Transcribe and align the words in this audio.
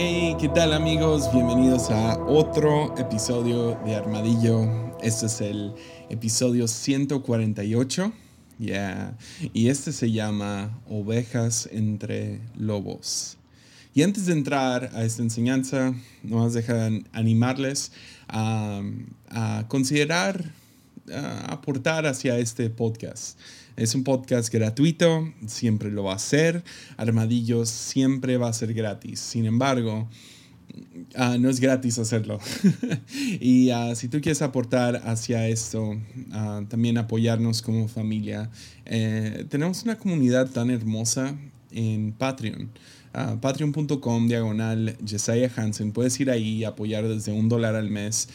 Hey, 0.00 0.36
¿qué 0.38 0.48
tal 0.48 0.74
amigos? 0.74 1.28
Bienvenidos 1.32 1.90
a 1.90 2.16
otro 2.20 2.96
episodio 2.96 3.76
de 3.84 3.96
Armadillo. 3.96 4.94
Este 5.02 5.26
es 5.26 5.40
el 5.40 5.74
episodio 6.08 6.68
148. 6.68 8.12
Yeah. 8.60 9.18
Y 9.52 9.70
este 9.70 9.90
se 9.90 10.12
llama 10.12 10.78
Ovejas 10.88 11.68
entre 11.72 12.40
Lobos. 12.56 13.38
Y 13.92 14.04
antes 14.04 14.26
de 14.26 14.34
entrar 14.34 14.88
a 14.94 15.02
esta 15.02 15.22
enseñanza, 15.22 15.92
nos 16.22 16.54
dejan 16.54 17.08
animarles 17.10 17.90
a, 18.28 18.80
a 19.30 19.64
considerar 19.66 20.52
aportar 21.48 22.06
hacia 22.06 22.38
este 22.38 22.70
podcast. 22.70 23.38
Es 23.78 23.94
un 23.94 24.02
podcast 24.02 24.52
gratuito, 24.52 25.32
siempre 25.46 25.92
lo 25.92 26.02
va 26.02 26.14
a 26.14 26.18
ser. 26.18 26.64
Armadillo 26.96 27.64
siempre 27.64 28.36
va 28.36 28.48
a 28.48 28.52
ser 28.52 28.74
gratis. 28.74 29.20
Sin 29.20 29.46
embargo, 29.46 30.08
ah, 31.14 31.36
no 31.38 31.48
es 31.48 31.60
gratis 31.60 31.96
hacerlo. 32.00 32.40
y 33.40 33.70
uh, 33.70 33.94
si 33.94 34.08
tú 34.08 34.20
quieres 34.20 34.42
aportar 34.42 35.00
hacia 35.04 35.46
esto, 35.46 35.90
uh, 35.90 36.64
también 36.68 36.98
apoyarnos 36.98 37.62
como 37.62 37.86
familia, 37.86 38.50
eh, 38.84 39.46
tenemos 39.48 39.84
una 39.84 39.96
comunidad 39.96 40.50
tan 40.50 40.70
hermosa 40.70 41.36
en 41.70 42.10
Patreon. 42.10 42.70
Uh, 43.14 43.38
Patreon.com 43.38 44.26
diagonal 44.26 44.96
Jesiah 45.06 45.52
Hansen. 45.54 45.92
Puedes 45.92 46.18
ir 46.18 46.32
ahí 46.32 46.56
y 46.56 46.64
apoyar 46.64 47.06
desde 47.06 47.30
un 47.30 47.48
dólar 47.48 47.76
al 47.76 47.90
mes. 47.90 48.28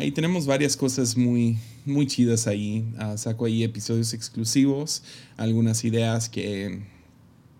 y 0.00 0.12
tenemos 0.12 0.46
varias 0.46 0.76
cosas 0.76 1.16
muy, 1.16 1.58
muy 1.84 2.06
chidas 2.06 2.46
ahí. 2.46 2.84
Ah, 2.98 3.16
saco 3.16 3.44
ahí 3.46 3.62
episodios 3.62 4.14
exclusivos, 4.14 5.02
algunas 5.36 5.84
ideas 5.84 6.28
que, 6.28 6.82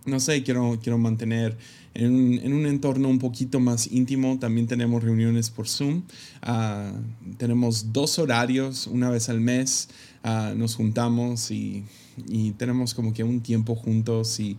no 0.07 0.21
sé, 0.21 0.43
quiero, 0.43 0.79
quiero 0.83 0.99
mantener 0.99 1.57
en 1.95 2.13
un, 2.13 2.35
en 2.35 2.53
un 2.53 2.67
entorno 2.67 3.09
un 3.09 3.19
poquito 3.19 3.61
más 3.61 3.91
íntimo. 3.91 4.39
También 4.39 4.67
tenemos 4.67 5.03
reuniones 5.03 5.51
por 5.51 5.69
Zoom. 5.69 6.03
Uh, 6.47 7.35
tenemos 7.37 7.93
dos 7.93 8.19
horarios, 8.19 8.87
una 8.87 9.11
vez 9.11 9.29
al 9.29 9.41
mes. 9.41 9.89
Uh, 10.25 10.57
nos 10.57 10.75
juntamos 10.75 11.51
y, 11.51 11.85
y 12.29 12.53
tenemos 12.53 12.95
como 12.95 13.13
que 13.13 13.25
un 13.25 13.41
tiempo 13.41 13.75
juntos 13.75 14.41
y 14.41 14.57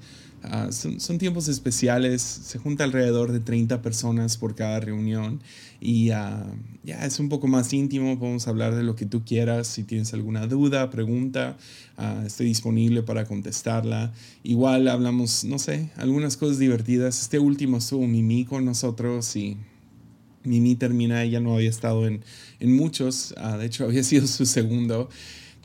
Ah, 0.47 0.69
son, 0.71 1.17
tiempos 1.17 1.47
especiales, 1.47 2.21
se 2.21 2.59
junta 2.59 2.83
alrededor 2.83 3.31
de 3.31 3.39
30 3.39 3.81
personas 3.81 4.37
por 4.37 4.53
cada 4.53 4.79
reunión 4.79 5.41
y 5.81 6.11
ah, 6.11 6.45
ya 6.83 7.03
es 7.03 7.19
un 7.19 7.29
poco 7.29 7.47
más 7.47 7.73
íntimo, 7.73 8.19
podemos 8.19 8.47
hablar 8.47 8.75
de 8.75 8.83
lo 8.83 8.95
que 8.95 9.07
tú 9.07 9.23
quieras, 9.25 9.65
si 9.65 9.83
tienes 9.83 10.13
alguna 10.13 10.45
duda, 10.45 10.91
pregunta, 10.91 11.57
uh, 11.97 12.25
estoy 12.27 12.45
disponible 12.45 13.01
para 13.01 13.25
contestarla. 13.25 14.13
Igual 14.43 14.87
hablamos, 14.87 15.45
no 15.45 15.57
sé, 15.57 15.89
algunas 15.95 16.37
cosas 16.37 16.59
divertidas. 16.59 17.21
Este 17.21 17.39
último 17.39 17.77
estuvo 17.77 18.05
Mimi 18.05 18.45
con 18.45 18.65
nosotros 18.65 19.35
y 19.35 19.57
Mimi 20.43 20.75
termina, 20.75 21.23
ella 21.23 21.39
no 21.39 21.55
había 21.55 21.71
estado 21.71 22.05
en, 22.05 22.23
en 22.59 22.75
muchos, 22.75 23.33
de 23.57 23.65
hecho 23.65 23.85
había 23.85 24.03
sido 24.03 24.27
su 24.27 24.45
segundo. 24.45 25.09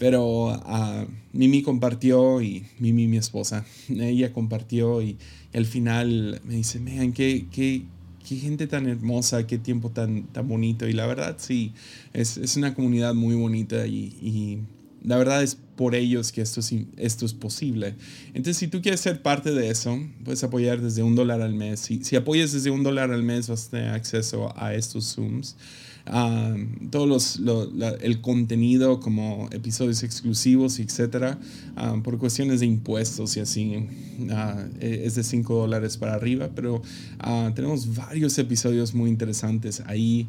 Pero 0.01 0.47
uh, 0.47 1.07
Mimi 1.35 1.61
compartió 1.61 2.41
y 2.41 2.65
Mimi, 2.79 3.07
mi 3.07 3.19
esposa, 3.19 3.67
ella 3.91 4.33
compartió 4.33 5.03
y, 5.03 5.19
al 5.53 5.67
final 5.67 6.41
me 6.47 6.55
dice, 6.55 6.81
man, 6.81 7.13
qué, 7.13 7.45
qué, 7.53 7.83
qué, 8.27 8.37
gente 8.37 8.67
tan 8.67 8.89
hermosa, 8.89 9.47
qué 9.47 9.59
tiempo 9.59 9.91
tan, 9.91 10.25
tan 10.29 10.49
bonito. 10.49 10.89
Y 10.89 10.95
la 10.95 11.07
verdad, 11.07 11.37
sí, 11.39 11.75
es, 12.15 12.39
es 12.39 12.57
una 12.57 12.75
comunidad 12.75 13.13
muy 13.13 13.35
bonita 13.35 13.87
y, 13.87 14.17
y, 14.23 14.61
la 15.03 15.19
verdad 15.19 15.43
es 15.43 15.59
por 15.77 15.95
ellos 15.95 16.33
que 16.33 16.41
esto 16.41 16.61
es, 16.61 16.75
esto 16.97 17.27
es 17.27 17.35
posible. 17.35 17.95
Entonces, 18.29 18.57
si 18.57 18.69
tú 18.69 18.81
quieres 18.81 19.01
ser 19.01 19.21
parte 19.21 19.53
de 19.53 19.69
eso, 19.69 19.99
puedes 20.25 20.43
apoyar 20.43 20.81
desde 20.81 21.03
un 21.03 21.15
dólar 21.15 21.43
al 21.43 21.55
mes. 21.55 21.81
Si, 21.81 22.05
si 22.05 22.17
apoyas 22.17 22.53
desde 22.53 22.71
un 22.71 22.83
dólar 22.83 23.11
al 23.13 23.23
mes, 23.23 23.49
vas 23.49 23.67
a 23.67 23.71
tener 23.71 23.91
acceso 23.91 24.51
a 24.57 24.75
estos 24.75 25.15
Zooms. 25.15 25.57
Um, 26.07 26.91
todos 26.91 27.39
los, 27.39 27.71
el 28.01 28.21
contenido 28.21 29.01
como 29.01 29.49
episodios 29.53 30.03
exclusivos, 30.03 30.79
etcétera, 30.81 31.39
um, 31.77 32.03
por 32.03 32.19
cuestiones 32.19 32.61
de 32.61 32.67
impuestos 32.67 33.37
y 33.37 33.41
así, 33.41 33.87
uh, 34.19 34.69
es 34.81 35.15
de 35.15 35.23
5 35.23 35.55
dólares 35.55 35.97
para 35.99 36.15
arriba, 36.15 36.51
pero 36.55 36.77
uh, 36.77 37.53
tenemos 37.55 37.95
varios 37.95 38.39
episodios 38.39 38.95
muy 38.95 39.11
interesantes 39.11 39.83
ahí. 39.87 40.27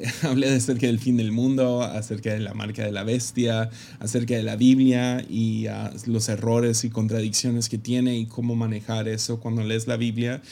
Hablé 0.22 0.48
acerca 0.48 0.86
del 0.86 0.98
fin 0.98 1.16
del 1.16 1.30
mundo, 1.32 1.82
acerca 1.82 2.32
de 2.32 2.40
la 2.40 2.54
marca 2.54 2.84
de 2.84 2.92
la 2.92 3.04
bestia, 3.04 3.70
acerca 3.98 4.34
de 4.34 4.42
la 4.42 4.56
Biblia 4.56 5.24
y 5.28 5.68
uh, 5.68 5.90
los 6.06 6.28
errores 6.28 6.84
y 6.84 6.90
contradicciones 6.90 7.68
que 7.68 7.78
tiene 7.78 8.18
y 8.18 8.26
cómo 8.26 8.56
manejar 8.56 9.08
eso 9.08 9.40
cuando 9.40 9.62
lees 9.62 9.86
la 9.86 9.96
Biblia. 9.96 10.42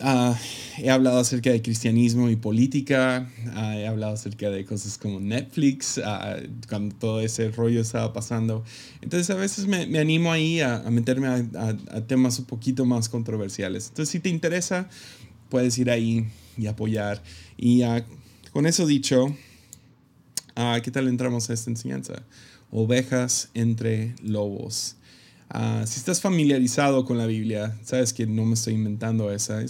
Uh, 0.00 0.34
he 0.78 0.90
hablado 0.90 1.18
acerca 1.18 1.50
de 1.50 1.62
cristianismo 1.62 2.28
y 2.28 2.36
política, 2.36 3.30
uh, 3.54 3.72
he 3.72 3.86
hablado 3.86 4.14
acerca 4.14 4.50
de 4.50 4.64
cosas 4.64 4.98
como 4.98 5.20
Netflix, 5.20 5.98
uh, 5.98 6.42
cuando 6.68 6.94
todo 6.96 7.20
ese 7.20 7.50
rollo 7.50 7.80
estaba 7.80 8.12
pasando. 8.12 8.64
Entonces 9.00 9.30
a 9.30 9.34
veces 9.34 9.66
me, 9.66 9.86
me 9.86 9.98
animo 9.98 10.32
ahí 10.32 10.60
a, 10.60 10.78
a 10.78 10.90
meterme 10.90 11.28
a, 11.28 11.44
a, 11.90 12.00
temas 12.06 12.38
un 12.38 12.46
poquito 12.46 12.84
más 12.84 13.08
controversiales. 13.08 13.88
Entonces 13.88 14.10
si 14.10 14.18
te 14.18 14.28
interesa, 14.28 14.88
puedes 15.50 15.78
ir 15.78 15.90
ahí 15.90 16.26
y 16.56 16.66
apoyar. 16.66 17.22
Y 17.56 17.82
con 18.52 18.66
eso 18.66 18.86
dicho, 18.86 19.36
¿qué 20.82 20.90
tal 20.90 21.06
entramos 21.08 21.50
a 21.50 21.52
esta 21.52 21.70
enseñanza? 21.70 22.22
Ovejas 22.70 23.50
entre 23.54 24.14
lobos. 24.22 24.96
Ah, 25.54 25.84
si 25.86 25.98
estás 25.98 26.18
familiarizado 26.18 27.04
con 27.04 27.18
la 27.18 27.26
Biblia, 27.26 27.76
sabes 27.84 28.14
que 28.14 28.26
no 28.26 28.46
me 28.46 28.54
estoy 28.54 28.72
inventando 28.72 29.30
esa, 29.30 29.62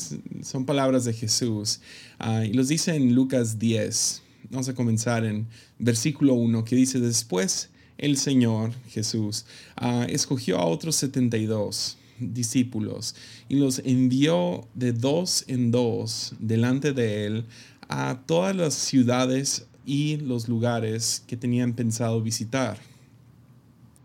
son 0.44 0.64
palabras 0.64 1.04
de 1.04 1.12
Jesús. 1.12 1.80
Uh, 2.20 2.44
y 2.44 2.52
los 2.52 2.68
dice 2.68 2.94
en 2.94 3.16
Lucas 3.16 3.58
10. 3.58 4.22
Vamos 4.50 4.68
a 4.68 4.76
comenzar 4.76 5.24
en 5.24 5.48
versículo 5.80 6.34
1 6.34 6.64
que 6.64 6.76
dice, 6.76 7.00
después 7.00 7.68
el 7.98 8.16
Señor 8.16 8.72
Jesús 8.90 9.44
uh, 9.80 10.02
escogió 10.02 10.58
a 10.58 10.66
otros 10.66 10.94
72 10.94 11.98
discípulos 12.20 13.16
y 13.48 13.56
los 13.56 13.80
envió 13.84 14.68
de 14.74 14.92
dos 14.92 15.42
en 15.48 15.72
dos 15.72 16.34
delante 16.38 16.92
de 16.92 17.26
él 17.26 17.44
a 17.88 18.20
todas 18.24 18.54
las 18.54 18.74
ciudades 18.74 19.66
y 19.84 20.18
los 20.18 20.46
lugares 20.46 21.24
que 21.26 21.36
tenían 21.36 21.72
pensado 21.72 22.22
visitar 22.22 22.78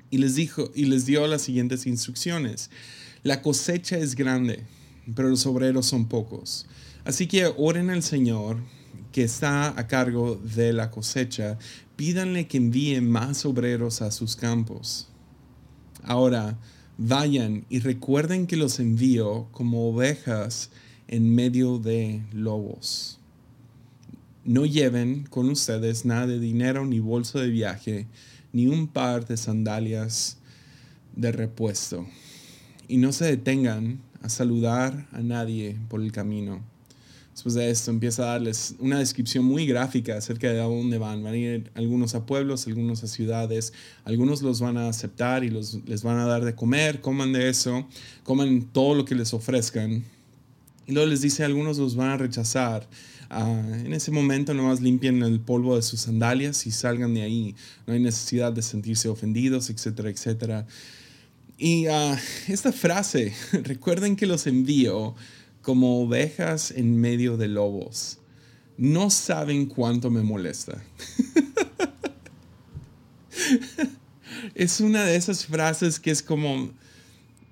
y 0.09 0.17
les 0.17 0.35
dijo 0.35 0.71
y 0.75 0.85
les 0.85 1.05
dio 1.05 1.25
las 1.27 1.41
siguientes 1.41 1.85
instrucciones. 1.85 2.69
La 3.23 3.41
cosecha 3.41 3.97
es 3.97 4.15
grande, 4.15 4.63
pero 5.15 5.29
los 5.29 5.45
obreros 5.45 5.85
son 5.85 6.07
pocos. 6.07 6.65
Así 7.05 7.27
que 7.27 7.51
oren 7.57 7.89
al 7.89 8.03
Señor 8.03 8.57
que 9.11 9.23
está 9.23 9.79
a 9.79 9.87
cargo 9.87 10.35
de 10.35 10.73
la 10.73 10.91
cosecha, 10.91 11.57
pídanle 11.95 12.47
que 12.47 12.57
envíe 12.57 13.01
más 13.01 13.45
obreros 13.45 14.01
a 14.01 14.11
sus 14.11 14.35
campos. 14.35 15.07
Ahora, 16.03 16.57
vayan 16.97 17.65
y 17.69 17.79
recuerden 17.79 18.47
que 18.47 18.57
los 18.57 18.79
envío 18.79 19.47
como 19.51 19.89
ovejas 19.89 20.69
en 21.07 21.33
medio 21.33 21.79
de 21.79 22.21
lobos. 22.31 23.19
No 24.43 24.65
lleven 24.65 25.25
con 25.29 25.49
ustedes 25.49 26.05
nada 26.05 26.27
de 26.27 26.39
dinero 26.39 26.85
ni 26.85 26.99
bolso 26.99 27.39
de 27.39 27.49
viaje, 27.49 28.07
ni 28.53 28.67
un 28.67 28.87
par 28.87 29.25
de 29.25 29.37
sandalias 29.37 30.37
de 31.15 31.31
repuesto. 31.31 32.07
Y 32.87 32.97
no 32.97 33.11
se 33.11 33.25
detengan 33.25 33.99
a 34.21 34.29
saludar 34.29 35.07
a 35.11 35.21
nadie 35.21 35.77
por 35.89 36.01
el 36.01 36.11
camino. 36.11 36.61
Después 37.37 37.53
de 37.53 37.69
esto 37.69 37.91
empieza 37.91 38.23
a 38.23 38.31
darles 38.31 38.73
una 38.79 38.97
descripción 38.97 39.45
muy 39.45 39.67
gráfica 39.67 40.17
acerca 40.17 40.51
de 40.51 40.59
a 40.59 40.63
dónde 40.63 40.97
van. 40.97 41.21
Van 41.21 41.33
a 41.33 41.37
ir 41.37 41.71
algunos 41.75 42.15
a 42.15 42.25
pueblos, 42.25 42.65
algunos 42.65 43.03
a 43.03 43.07
ciudades. 43.07 43.73
Algunos 44.05 44.41
los 44.41 44.59
van 44.59 44.75
a 44.75 44.89
aceptar 44.89 45.43
y 45.43 45.51
los, 45.51 45.75
les 45.85 46.01
van 46.01 46.17
a 46.17 46.25
dar 46.25 46.43
de 46.43 46.55
comer. 46.55 46.99
Coman 46.99 47.33
de 47.33 47.47
eso. 47.47 47.87
Coman 48.23 48.63
todo 48.71 48.95
lo 48.95 49.05
que 49.05 49.13
les 49.13 49.35
ofrezcan. 49.35 50.03
Y 50.87 50.93
luego 50.93 51.07
les 51.07 51.21
dice, 51.21 51.43
algunos 51.43 51.77
los 51.77 51.95
van 51.95 52.09
a 52.09 52.17
rechazar. 52.17 52.87
Ah, 53.29 53.61
en 53.83 53.93
ese 53.93 54.11
momento 54.11 54.53
nomás 54.53 54.79
limpien 54.79 55.21
el 55.21 55.39
polvo 55.39 55.75
de 55.75 55.81
sus 55.81 56.01
sandalias 56.01 56.65
y 56.65 56.71
salgan 56.71 57.13
de 57.13 57.23
ahí. 57.23 57.55
No 57.85 57.93
hay 57.93 57.99
necesidad 57.99 58.53
de 58.53 58.61
sentirse 58.61 59.09
ofendidos, 59.09 59.69
etcétera, 59.69 60.09
etcétera. 60.09 60.67
Y 61.57 61.87
uh, 61.87 62.15
esta 62.47 62.71
frase, 62.71 63.33
recuerden 63.63 64.15
que 64.15 64.27
los 64.27 64.47
envío 64.47 65.15
como 65.61 66.01
ovejas 66.01 66.71
en 66.71 67.01
medio 67.01 67.35
de 67.35 67.47
lobos. 67.47 68.19
No 68.77 69.09
saben 69.09 69.65
cuánto 69.65 70.11
me 70.11 70.21
molesta. 70.21 70.81
es 74.55 74.79
una 74.79 75.03
de 75.03 75.15
esas 75.15 75.45
frases 75.45 75.99
que 75.99 76.11
es 76.11 76.21
como, 76.21 76.71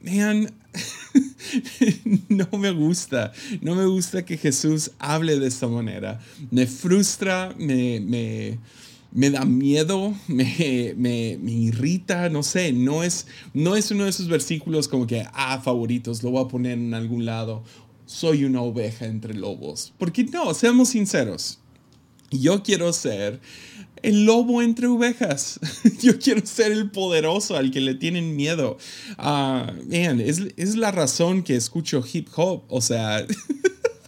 vean, 0.01 0.51
no 2.29 2.47
me 2.57 2.71
gusta, 2.71 3.31
no 3.61 3.75
me 3.75 3.85
gusta 3.85 4.25
que 4.25 4.37
Jesús 4.37 4.91
hable 4.99 5.39
de 5.39 5.47
esta 5.47 5.67
manera. 5.67 6.19
Me 6.51 6.67
frustra, 6.67 7.53
me, 7.57 7.99
me, 7.99 8.59
me 9.11 9.29
da 9.29 9.45
miedo, 9.45 10.13
me, 10.27 10.93
me, 10.97 11.37
me, 11.41 11.51
irrita, 11.51 12.29
no 12.29 12.43
sé, 12.43 12.73
no 12.73 13.03
es, 13.03 13.27
no 13.53 13.75
es 13.75 13.91
uno 13.91 14.03
de 14.03 14.09
esos 14.09 14.27
versículos 14.27 14.87
como 14.87 15.07
que, 15.07 15.25
ah, 15.33 15.61
favoritos, 15.63 16.21
lo 16.23 16.31
voy 16.31 16.43
a 16.43 16.47
poner 16.47 16.73
en 16.73 16.93
algún 16.93 17.25
lado. 17.25 17.63
soy 18.05 18.45
una 18.45 18.61
oveja 18.61 19.05
entre 19.05 19.33
lobos. 19.33 19.93
Porque 19.97 20.23
no, 20.25 20.53
seamos 20.53 20.89
sinceros. 20.89 21.59
Yo 22.31 22.63
quiero 22.63 22.91
ser 22.91 23.39
el 24.01 24.25
lobo 24.25 24.61
entre 24.61 24.87
ovejas. 24.87 25.59
Yo 26.01 26.19
quiero 26.19 26.45
ser 26.45 26.71
el 26.71 26.91
poderoso 26.91 27.55
al 27.55 27.71
que 27.71 27.81
le 27.81 27.95
tienen 27.95 28.35
miedo. 28.35 28.77
Ah, 29.17 29.73
es, 29.89 30.41
es, 30.57 30.75
la 30.75 30.91
razón 30.91 31.43
que 31.43 31.55
escucho 31.55 32.03
hip 32.11 32.27
hop. 32.35 32.63
O 32.69 32.81
sea, 32.81 33.25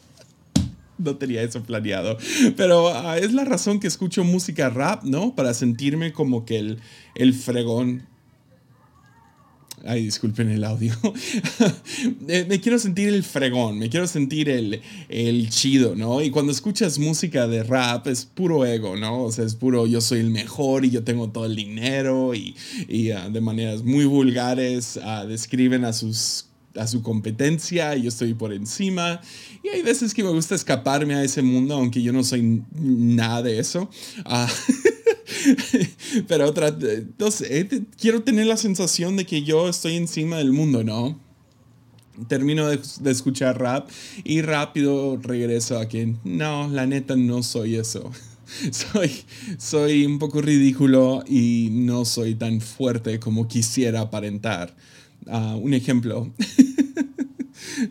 no 0.98 1.16
tenía 1.18 1.42
eso 1.42 1.64
planeado. 1.64 2.18
Pero 2.56 2.90
ah, 2.90 3.18
es 3.18 3.34
la 3.34 3.46
razón 3.46 3.80
que 3.80 3.88
escucho 3.88 4.24
música 4.24 4.70
rap, 4.70 5.04
¿no? 5.04 5.36
Para 5.36 5.54
sentirme 5.54 6.14
como 6.14 6.46
que 6.46 6.60
el, 6.60 6.80
el 7.16 7.34
fregón 7.34 8.08
Ay, 9.86 10.04
disculpen 10.04 10.50
el 10.50 10.64
audio. 10.64 10.94
Eh, 12.28 12.46
me 12.48 12.60
quiero 12.60 12.78
sentir 12.78 13.08
el 13.10 13.24
fregón, 13.24 13.80
me 13.80 13.90
quiero 13.90 14.06
sentir 14.06 14.50
el, 14.50 14.82
el, 15.10 15.50
chido, 15.50 15.96
¿no? 15.96 16.22
Y 16.22 16.30
cuando 16.30 16.52
escuchas 16.52 17.00
música 17.00 17.48
de 17.48 17.64
rap 17.64 18.08
es 18.08 18.26
puro 18.26 18.66
ego, 18.66 18.96
¿no? 18.98 19.24
O 19.24 19.32
sea, 19.32 19.46
es 19.46 19.56
puro 19.56 19.88
yo 19.88 20.02
soy 20.02 20.20
el 20.20 20.30
mejor 20.30 20.86
y 20.86 20.90
yo 20.90 21.04
tengo 21.04 21.30
todo 21.30 21.46
el 21.46 21.56
dinero 21.56 22.36
y, 22.36 22.56
y 22.88 23.12
ah, 23.12 23.30
de 23.30 23.42
maneras 23.42 23.84
muy 23.84 24.06
vulgares 24.06 24.98
uh, 24.98 25.26
describen 25.26 25.86
a 25.86 25.94
sus 25.94 26.48
a 26.76 26.88
su 26.88 27.02
competencia 27.02 27.96
y 27.96 28.04
yo 28.04 28.10
estoy 28.10 28.34
por 28.34 28.54
encima. 28.54 29.22
Y 29.64 29.70
hay 29.70 29.82
veces 29.82 30.14
que 30.14 30.24
me 30.24 30.30
gusta 30.30 30.56
escaparme 30.56 31.16
a 31.16 31.24
ese 31.24 31.42
mundo, 31.42 31.76
aunque 31.76 32.02
yo 32.02 32.14
no 32.14 32.24
soy 32.24 32.64
nada 32.76 33.42
de 33.42 33.60
eso. 33.60 33.90
Uh, 34.26 34.48
Pero 36.28 36.48
otra, 36.48 36.70
entonces, 36.70 37.48
eh, 37.50 37.84
quiero 38.00 38.24
tener 38.24 38.48
la 38.48 38.58
sensación 38.58 39.16
de 39.18 39.26
que 39.26 39.44
yo 39.44 39.70
estoy 39.70 39.96
encima 39.96 40.38
del 40.38 40.52
mundo, 40.52 40.84
¿no? 40.84 41.20
Termino 42.28 42.68
de, 42.68 42.80
escuchar 43.12 43.60
rap 43.60 43.90
y 44.24 44.42
rápido 44.42 45.18
regreso 45.22 45.78
a 45.78 45.88
que 45.88 46.16
no, 46.24 46.68
la 46.70 46.88
neta 46.88 47.16
no 47.16 47.44
soy 47.44 47.76
eso. 47.76 48.12
Soy, 48.72 49.12
soy 49.58 50.06
un 50.06 50.20
poco 50.20 50.42
ridículo 50.42 51.22
y 51.28 51.68
no 51.70 52.06
soy 52.06 52.34
tan 52.34 52.62
fuerte 52.62 53.20
como 53.20 53.50
quisiera 53.50 54.00
aparentar. 54.00 54.74
Ah, 55.28 55.58
un 55.62 55.74
ejemplo. 55.74 56.32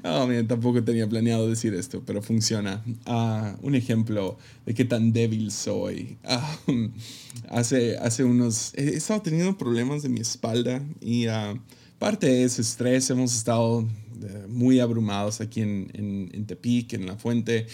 Oh, 0.04 0.28
tampoco 0.46 0.82
tenía 0.82 1.08
planeado 1.08 1.48
decir 1.48 1.74
esto, 1.74 2.02
pero 2.04 2.22
funciona. 2.22 2.82
Ah, 3.04 3.56
un 3.62 3.74
ejemplo 3.74 4.38
de 4.64 4.74
qué 4.74 4.84
tan 4.84 5.12
débil 5.12 5.50
soy. 5.50 6.18
Ah, 6.24 6.58
hace, 7.48 7.96
hace 7.98 8.24
unos... 8.24 8.72
He 8.74 8.96
estado 8.96 9.22
teniendo 9.22 9.56
problemas 9.56 10.02
de 10.02 10.08
mi 10.08 10.20
espalda 10.20 10.82
y 11.00 11.28
uh, 11.28 11.58
parte 11.98 12.26
de 12.26 12.44
ese 12.44 12.62
estrés 12.62 13.08
hemos 13.10 13.34
estado 13.34 13.86
eh, 14.22 14.46
muy 14.48 14.80
abrumados 14.80 15.40
aquí 15.40 15.60
en, 15.60 16.30
en, 16.32 16.46
Tepic, 16.46 16.94
en 16.94 17.06
La 17.06 17.16
Fuente. 17.16 17.66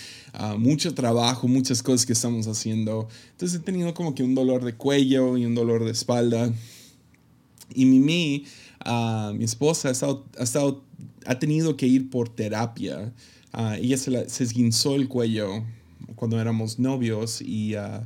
mucho 0.58 0.94
trabajo, 0.94 1.48
muchas 1.48 1.82
cosas 1.82 2.06
que 2.06 2.12
estamos 2.12 2.46
haciendo. 2.46 3.08
Entonces 3.32 3.60
he 3.60 3.62
tenido 3.62 3.94
como 3.94 4.14
que 4.14 4.22
un 4.22 4.34
dolor 4.34 4.64
de 4.64 4.74
cuello 4.74 5.36
y 5.36 5.46
un 5.46 5.54
dolor 5.54 5.84
de 5.84 5.92
espalda. 5.92 6.52
Y 7.74 7.86
Mimi, 7.86 8.44
mi 9.34 9.44
esposa, 9.44 9.88
ha 9.88 9.92
estado, 9.92 10.26
ha 10.38 10.42
estado 10.42 10.84
ha 11.26 11.38
tenido 11.38 11.76
que 11.76 11.86
ir 11.86 12.10
por 12.10 12.28
terapia. 12.28 13.12
Uh, 13.52 13.74
ella 13.74 13.96
se, 13.98 14.28
se, 14.28 14.44
esguinzó 14.44 14.94
el 14.94 15.08
cuello 15.08 15.62
cuando 16.16 16.40
éramos 16.40 16.78
novios 16.78 17.42
y 17.42 17.74
uh, 17.76 18.04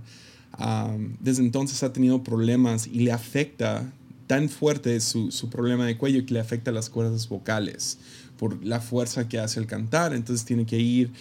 desde 1.21 1.43
entonces 1.43 1.83
ha 1.83 1.93
tenido 1.93 2.23
problemas 2.23 2.87
y 2.87 3.01
le 3.01 3.13
afecta 3.13 3.93
tan 4.27 4.49
fuerte 4.49 4.99
su, 5.01 5.31
su, 5.31 5.51
problema 5.51 5.87
de 5.87 5.97
cuello 5.97 6.27
que 6.27 6.35
le 6.35 6.41
afecta 6.41 6.73
las 6.73 6.91
cuerdas 6.91 7.29
vocales 7.29 7.99
por 8.39 8.65
la 8.65 8.81
fuerza 8.81 9.29
que 9.29 9.39
hace 9.39 9.61
el 9.61 9.67
cantar. 9.67 10.15
Entonces 10.15 10.45
tiene 10.45 10.67
que 10.67 10.79
ir 10.79 11.12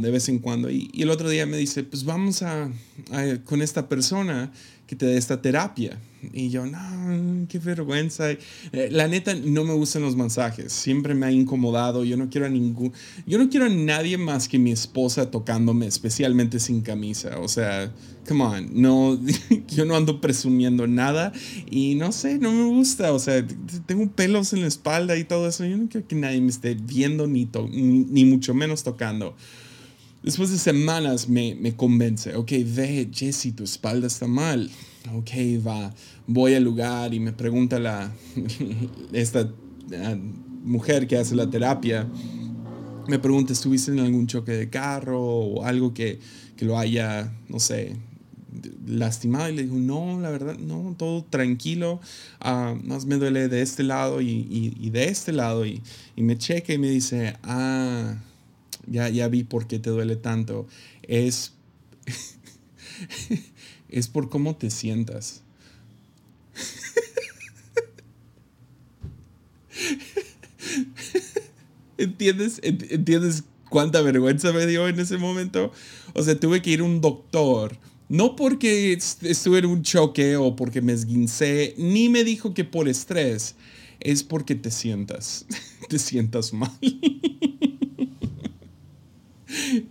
de 0.00 0.10
vez 0.10 0.28
en 0.28 0.40
cuando. 0.40 0.68
Y, 0.70 0.90
y, 0.92 1.02
el 1.02 1.10
otro 1.10 1.28
día 1.30 1.46
me 1.46 1.56
dice, 1.56 1.84
pues 1.84 2.04
vamos 2.04 2.42
a, 2.42 2.70
con 3.44 3.62
esta 3.62 3.88
persona 3.88 4.50
que 4.90 4.96
te 4.96 5.06
dé 5.06 5.16
esta 5.16 5.40
terapia. 5.40 6.00
Y 6.32 6.50
yo, 6.50 6.66
no, 6.66 7.46
qué 7.48 7.60
vergüenza. 7.60 8.32
Eh, 8.32 8.88
la 8.90 9.06
neta, 9.06 9.34
no 9.34 9.62
me 9.62 9.72
gustan 9.72 10.02
los 10.02 10.16
masajes. 10.16 10.72
Siempre 10.72 11.14
me 11.14 11.26
ha 11.26 11.30
incomodado. 11.30 12.02
Yo 12.02 12.16
no 12.16 12.28
quiero 12.28 12.48
a 12.48 12.48
ningún. 12.48 12.92
Yo 13.24 13.38
no 13.38 13.48
quiero 13.48 13.66
a 13.66 13.68
nadie 13.68 14.18
más 14.18 14.48
que 14.48 14.58
mi 14.58 14.72
esposa 14.72 15.30
tocándome, 15.30 15.86
especialmente 15.86 16.58
sin 16.58 16.80
camisa. 16.80 17.38
O 17.38 17.46
sea, 17.46 17.94
come 18.26 18.42
on. 18.42 18.70
No, 18.82 19.16
yo 19.68 19.84
no 19.84 19.94
ando 19.94 20.20
presumiendo 20.20 20.88
nada. 20.88 21.32
Y 21.70 21.94
no 21.94 22.10
sé, 22.10 22.38
no 22.38 22.50
me 22.50 22.64
gusta. 22.64 23.12
O 23.12 23.20
sea, 23.20 23.46
tengo 23.86 24.10
pelos 24.10 24.52
en 24.52 24.62
la 24.62 24.66
espalda 24.66 25.16
y 25.16 25.22
todo 25.22 25.46
eso. 25.46 25.64
Yo 25.64 25.76
no 25.76 25.88
quiero 25.88 26.08
que 26.08 26.16
nadie 26.16 26.40
me 26.40 26.50
esté 26.50 26.74
viendo 26.74 27.28
ni, 27.28 27.48
ni 27.70 28.24
mucho 28.24 28.54
menos 28.54 28.82
tocando. 28.82 29.36
Después 30.22 30.50
de 30.50 30.58
semanas 30.58 31.28
me, 31.28 31.54
me 31.54 31.74
convence, 31.74 32.36
ok, 32.36 32.50
ve, 32.66 33.08
Jesse, 33.12 33.54
tu 33.54 33.64
espalda 33.64 34.06
está 34.06 34.26
mal. 34.26 34.70
Ok, 35.14 35.30
va, 35.66 35.94
voy 36.26 36.54
al 36.54 36.62
lugar 36.62 37.14
y 37.14 37.20
me 37.20 37.32
pregunta 37.32 37.78
la, 37.78 38.12
esta 39.12 39.50
mujer 40.62 41.06
que 41.06 41.16
hace 41.16 41.34
la 41.34 41.48
terapia, 41.48 42.06
me 43.08 43.18
pregunta, 43.18 43.52
¿estuviste 43.52 43.90
en 43.90 44.00
algún 44.00 44.26
choque 44.26 44.52
de 44.52 44.68
carro 44.68 45.20
o 45.20 45.64
algo 45.64 45.94
que, 45.94 46.20
que 46.56 46.64
lo 46.64 46.78
haya, 46.78 47.32
no 47.48 47.58
sé, 47.58 47.96
lastimado 48.86 49.48
y 49.48 49.56
le 49.56 49.62
digo, 49.62 49.76
no, 49.76 50.20
la 50.20 50.30
verdad, 50.30 50.56
no, 50.58 50.94
todo 50.98 51.24
tranquilo, 51.24 52.00
uh, 52.44 52.76
más 52.86 53.06
me 53.06 53.16
duele 53.16 53.48
de 53.48 53.62
este 53.62 53.82
lado 53.82 54.20
y, 54.20 54.76
y, 54.78 54.90
de 54.90 55.08
este 55.08 55.32
lado. 55.32 55.64
Y, 55.66 55.82
y, 56.14 56.22
me 56.22 56.36
checa 56.36 56.72
y 56.72 56.78
me 56.78 56.88
dice, 56.88 57.36
ah, 57.42 58.16
ya, 58.86 59.08
ya 59.08 59.28
vi 59.28 59.44
por 59.44 59.66
qué 59.66 59.78
te 59.78 59.90
duele 59.90 60.16
tanto. 60.16 60.66
Es, 61.02 61.54
es 63.88 64.08
por 64.08 64.28
cómo 64.28 64.56
te 64.56 64.70
sientas. 64.70 65.42
¿Entiendes? 71.98 72.60
¿Entiendes 72.62 73.44
cuánta 73.68 74.00
vergüenza 74.00 74.52
me 74.52 74.66
dio 74.66 74.88
en 74.88 75.00
ese 75.00 75.18
momento? 75.18 75.72
O 76.14 76.22
sea, 76.22 76.38
tuve 76.38 76.62
que 76.62 76.70
ir 76.70 76.80
a 76.80 76.84
un 76.84 77.00
doctor. 77.00 77.76
No 78.08 78.34
porque 78.34 78.92
estuve 78.92 79.60
en 79.60 79.66
un 79.66 79.82
choque 79.82 80.36
o 80.36 80.56
porque 80.56 80.82
me 80.82 80.92
esguincé, 80.92 81.74
ni 81.78 82.08
me 82.08 82.24
dijo 82.24 82.54
que 82.54 82.64
por 82.64 82.88
estrés. 82.88 83.54
Es 84.00 84.24
porque 84.24 84.54
te 84.54 84.70
sientas. 84.70 85.46
Te 85.88 85.98
sientas 85.98 86.52
mal. 86.52 86.70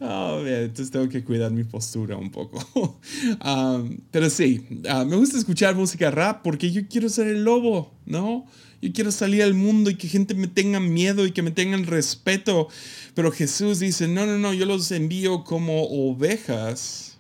Oh, 0.02 0.42
entonces 0.46 0.92
tengo 0.92 1.08
que 1.10 1.24
cuidar 1.24 1.52
mi 1.52 1.64
postura 1.64 2.18
un 2.18 2.32
poco. 2.32 2.60
Um, 3.46 3.98
pero 4.12 4.30
sí, 4.30 4.66
uh, 4.70 5.06
me 5.06 5.16
gusta 5.16 5.38
escuchar 5.38 5.76
música 5.76 6.12
rap 6.12 6.42
porque 6.44 6.72
yo 6.72 6.88
quiero 6.88 7.10
ser 7.10 7.28
el 7.28 7.44
lobo, 7.44 7.92
¿no? 8.06 8.46
Yo 8.82 8.92
quiero 8.94 9.12
salir 9.12 9.44
al 9.44 9.54
mundo 9.54 9.90
y 9.90 9.96
que 9.96 10.08
gente 10.08 10.34
me 10.36 10.48
tenga 10.48 10.80
miedo 10.80 11.26
y 11.26 11.32
que 11.32 11.42
me 11.42 11.52
tengan 11.52 11.86
respeto. 11.86 12.68
Pero 13.14 13.32
Jesús 13.32 13.80
dice, 13.80 14.08
no, 14.08 14.26
no, 14.26 14.38
no, 14.38 14.54
yo 14.54 14.66
los 14.66 14.92
envío 14.92 15.44
como 15.44 15.84
ovejas 15.84 17.18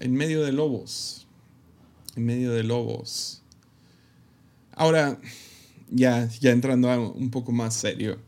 en 0.00 0.14
medio 0.14 0.42
de 0.42 0.52
lobos. 0.52 1.26
En 2.16 2.24
medio 2.24 2.52
de 2.52 2.64
lobos. 2.64 3.42
Ahora, 4.72 5.18
ya, 5.90 6.28
ya 6.40 6.50
entrando 6.52 6.90
a 6.90 6.98
un 6.98 7.30
poco 7.30 7.52
más 7.52 7.74
serio. 7.74 8.18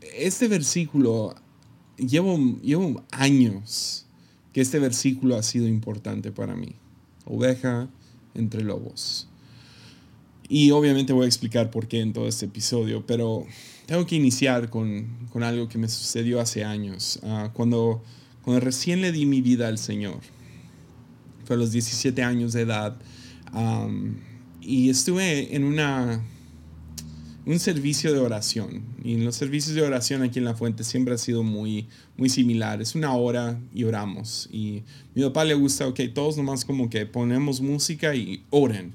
Este 0.00 0.48
versículo, 0.48 1.34
llevo, 1.96 2.38
llevo 2.62 3.02
años 3.10 4.06
que 4.52 4.60
este 4.60 4.78
versículo 4.78 5.36
ha 5.36 5.42
sido 5.42 5.66
importante 5.66 6.32
para 6.32 6.56
mí. 6.56 6.74
Oveja 7.24 7.88
entre 8.34 8.62
lobos. 8.62 9.28
Y 10.48 10.70
obviamente 10.70 11.12
voy 11.12 11.24
a 11.24 11.26
explicar 11.26 11.70
por 11.70 11.88
qué 11.88 12.00
en 12.00 12.12
todo 12.12 12.26
este 12.26 12.46
episodio, 12.46 13.04
pero 13.06 13.46
tengo 13.86 14.06
que 14.06 14.16
iniciar 14.16 14.70
con, 14.70 15.28
con 15.30 15.42
algo 15.42 15.68
que 15.68 15.76
me 15.76 15.88
sucedió 15.88 16.40
hace 16.40 16.64
años, 16.64 17.20
uh, 17.22 17.50
cuando, 17.52 18.02
cuando 18.42 18.60
recién 18.60 19.02
le 19.02 19.12
di 19.12 19.26
mi 19.26 19.42
vida 19.42 19.68
al 19.68 19.78
Señor. 19.78 20.20
Fue 21.44 21.56
a 21.56 21.58
los 21.58 21.72
17 21.72 22.22
años 22.22 22.54
de 22.54 22.62
edad. 22.62 22.98
Um, 23.52 24.16
y 24.60 24.90
estuve 24.90 25.54
en 25.54 25.64
una 25.64 26.22
un 27.48 27.58
servicio 27.58 28.12
de 28.12 28.18
oración. 28.18 28.82
Y 29.02 29.14
en 29.14 29.24
los 29.24 29.34
servicios 29.34 29.74
de 29.74 29.80
oración 29.80 30.20
aquí 30.20 30.38
en 30.38 30.44
La 30.44 30.54
Fuente 30.54 30.84
siempre 30.84 31.14
ha 31.14 31.18
sido 31.18 31.42
muy, 31.42 31.86
muy 32.18 32.28
similar. 32.28 32.82
Es 32.82 32.94
una 32.94 33.14
hora 33.14 33.58
y 33.74 33.84
oramos. 33.84 34.50
Y 34.52 34.80
a 34.80 34.82
mi 35.14 35.22
papá 35.22 35.46
le 35.46 35.54
gusta, 35.54 35.88
ok, 35.88 35.98
todos 36.14 36.36
nomás 36.36 36.66
como 36.66 36.90
que 36.90 37.06
ponemos 37.06 37.62
música 37.62 38.14
y 38.14 38.44
oren. 38.50 38.92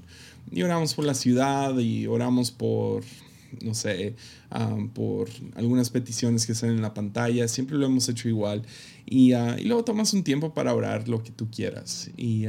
Y 0.52 0.62
oramos 0.62 0.94
por 0.94 1.04
la 1.04 1.16
ciudad 1.16 1.76
y 1.80 2.06
oramos 2.06 2.52
por, 2.52 3.04
no 3.64 3.74
sé, 3.74 4.14
um, 4.56 4.88
por 4.88 5.30
algunas 5.56 5.90
peticiones 5.90 6.46
que 6.46 6.54
salen 6.54 6.76
en 6.76 6.84
la 6.84 6.94
pantalla. 6.94 7.48
Siempre 7.48 7.76
lo 7.76 7.88
hemos 7.88 8.08
hecho 8.08 8.30
igual. 8.30 8.62
Y, 9.08 9.34
y 9.34 9.64
luego 9.64 9.84
tomas 9.84 10.14
un 10.14 10.24
tiempo 10.24 10.54
para 10.54 10.76
orar 10.76 11.10
lo 11.10 11.24
que 11.24 11.32
tú 11.32 11.50
quieras. 11.50 12.12
Y, 12.18 12.46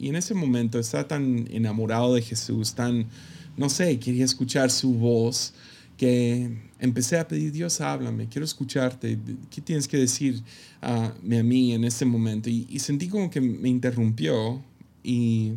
y 0.00 0.08
en 0.08 0.16
ese 0.16 0.34
momento 0.34 0.80
está 0.80 1.06
tan 1.06 1.46
enamorado 1.52 2.12
de 2.12 2.22
Jesús, 2.22 2.74
tan 2.74 3.06
no 3.56 3.68
sé, 3.68 3.98
quería 3.98 4.24
escuchar 4.24 4.70
su 4.70 4.94
voz 4.94 5.52
que 5.96 6.50
empecé 6.78 7.18
a 7.18 7.28
pedir, 7.28 7.52
Dios, 7.52 7.80
háblame, 7.80 8.28
quiero 8.28 8.44
escucharte, 8.44 9.18
¿qué 9.50 9.60
tienes 9.60 9.86
que 9.86 9.96
decir 9.96 10.42
a 10.80 11.12
mí 11.20 11.72
en 11.72 11.84
este 11.84 12.04
momento? 12.04 12.50
Y, 12.50 12.78
sentí 12.80 13.08
como 13.08 13.30
que 13.30 13.40
me 13.40 13.68
interrumpió 13.68 14.62
y 15.04 15.52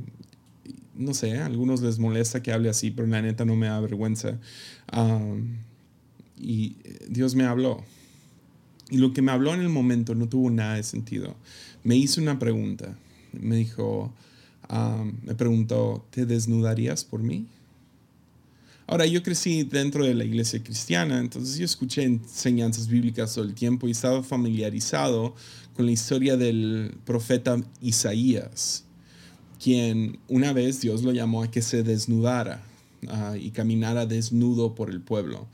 no 0.96 1.14
sé, 1.14 1.38
a 1.38 1.46
algunos 1.46 1.82
les 1.82 2.00
molesta 2.00 2.42
que 2.42 2.52
hable 2.52 2.70
así, 2.70 2.92
pero 2.92 3.08
la 3.08 3.22
neta 3.22 3.46
no 3.46 3.56
me 3.56 3.68
da 3.68 3.80
vergüenza. 3.80 4.38
y 6.40 6.76
Dios 7.10 7.36
me 7.36 7.46
habló. 7.46 7.84
Y 8.90 8.98
lo 8.98 9.14
que 9.14 9.22
me 9.22 9.32
habló 9.32 9.54
en 9.54 9.62
el 9.62 9.70
momento 9.70 10.16
no 10.16 10.30
tuvo 10.30 10.50
nada 10.52 10.76
de 10.76 10.84
sentido. 10.84 11.36
Me 11.84 11.96
hizo 11.96 12.22
una 12.22 12.40
pregunta. 12.40 12.96
Me 13.34 13.56
dijo, 13.56 14.14
me 15.24 15.36
preguntó, 15.36 16.06
¿te 16.12 16.26
desnudarías 16.26 17.04
por 17.04 17.22
mí? 17.22 17.48
Ahora, 18.88 19.08
yo 19.08 19.24
crecí 19.24 19.64
dentro 19.64 20.06
de 20.06 20.14
la 20.14 20.26
iglesia 20.26 20.62
cristiana, 20.62 21.20
entonces 21.20 21.58
yo 21.58 21.66
escuché 21.66 22.04
enseñanzas 22.04 22.88
bíblicas 22.88 23.34
todo 23.34 23.44
el 23.44 23.56
tiempo 23.56 23.88
y 23.88 23.92
estaba 23.92 24.22
familiarizado 24.22 25.34
con 25.76 25.88
la 25.88 25.92
historia 25.92 26.38
del 26.38 26.96
profeta 27.04 27.60
Isaías, 27.82 28.84
quien 29.62 30.20
una 30.28 30.54
vez 30.54 30.82
Dios 30.82 31.02
lo 31.02 31.12
llamó 31.12 31.42
a 31.42 31.50
que 31.50 31.64
se 31.64 31.82
desnudara 31.82 32.64
ah, 33.08 33.36
y 33.36 33.50
caminara 33.50 34.06
desnudo 34.06 34.76
por 34.76 34.92
el 34.92 35.02
pueblo. 35.02 35.48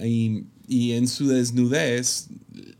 Y, 0.00 0.44
y 0.68 0.92
en 0.92 1.08
su 1.08 1.26
desnudez, 1.26 2.28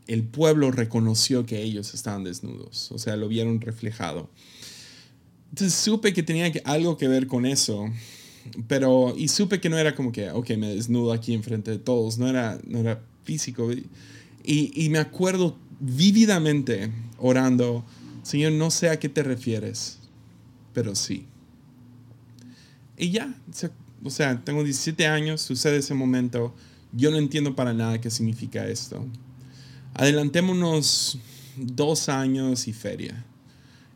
el 0.07 0.23
pueblo 0.23 0.71
reconoció 0.71 1.45
que 1.45 1.61
ellos 1.61 1.93
estaban 1.93 2.23
desnudos, 2.23 2.93
o 2.93 2.97
sea, 2.97 3.17
lo 3.17 3.27
vieron 3.27 3.59
reflejado. 3.59 4.29
Entonces 5.49 5.77
supe 5.77 6.13
que 6.13 6.23
tenía 6.23 6.49
algo 6.63 6.95
que 6.95 7.09
ver 7.09 7.27
con 7.27 7.45
eso 7.45 7.89
pero, 8.67 9.13
y 9.17 9.27
supe 9.27 9.59
que 9.59 9.69
no 9.69 9.77
era 9.77 9.95
como 9.95 10.11
que, 10.11 10.31
ok, 10.31 10.51
me 10.57 10.73
desnudo 10.73 11.13
aquí 11.13 11.33
enfrente 11.33 11.71
de 11.71 11.79
todos, 11.79 12.17
no 12.17 12.27
era, 12.27 12.59
no 12.65 12.79
era 12.79 13.01
físico. 13.23 13.71
Y, 13.71 14.71
y 14.75 14.89
me 14.89 14.99
acuerdo 14.99 15.57
vívidamente 15.79 16.91
orando, 17.17 17.85
Señor, 18.23 18.53
no 18.53 18.71
sé 18.71 18.89
a 18.89 18.99
qué 18.99 19.09
te 19.09 19.23
refieres, 19.23 19.99
pero 20.73 20.95
sí. 20.95 21.25
Y 22.97 23.11
ya, 23.11 23.33
o 24.03 24.09
sea, 24.09 24.43
tengo 24.43 24.63
17 24.63 25.05
años, 25.07 25.41
sucede 25.41 25.77
ese 25.77 25.93
momento, 25.93 26.53
yo 26.93 27.11
no 27.11 27.17
entiendo 27.17 27.55
para 27.55 27.73
nada 27.73 28.01
qué 28.01 28.09
significa 28.09 28.67
esto. 28.67 29.05
Adelantémonos 29.93 31.19
dos 31.55 32.09
años 32.09 32.67
y 32.67 32.73
feria. 32.73 33.23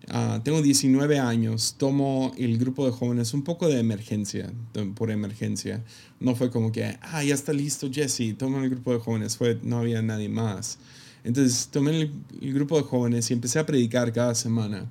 Ah, 0.10 0.42
tengo 0.44 0.62
19 0.62 1.20
años, 1.20 1.76
tomo 1.78 2.32
el 2.38 2.58
grupo 2.58 2.86
de 2.86 2.92
jóvenes 2.92 3.34
un 3.34 3.44
poco 3.44 3.68
de 3.68 3.80
emergencia, 3.80 4.52
por 4.96 5.12
emergencia. 5.12 5.84
No 6.20 6.36
fue 6.36 6.50
como 6.50 6.72
que, 6.72 6.98
ah, 7.02 7.24
ya 7.24 7.36
está 7.36 7.54
listo 7.54 7.90
Jesse, 7.92 8.36
toma 8.38 8.64
el 8.64 8.70
grupo 8.70 8.94
de 8.94 9.00
jóvenes, 9.00 9.38
fue, 9.38 9.60
no 9.64 9.78
había 9.78 10.02
nadie 10.02 10.30
más. 10.30 10.80
Entonces 11.24 11.70
tomé 11.72 11.92
el, 12.42 12.54
grupo 12.54 12.78
de 12.78 12.84
jóvenes 12.84 13.30
y 13.30 13.34
empecé 13.34 13.60
a 13.60 13.66
predicar 13.66 14.12
cada 14.12 14.34
semana. 14.34 14.90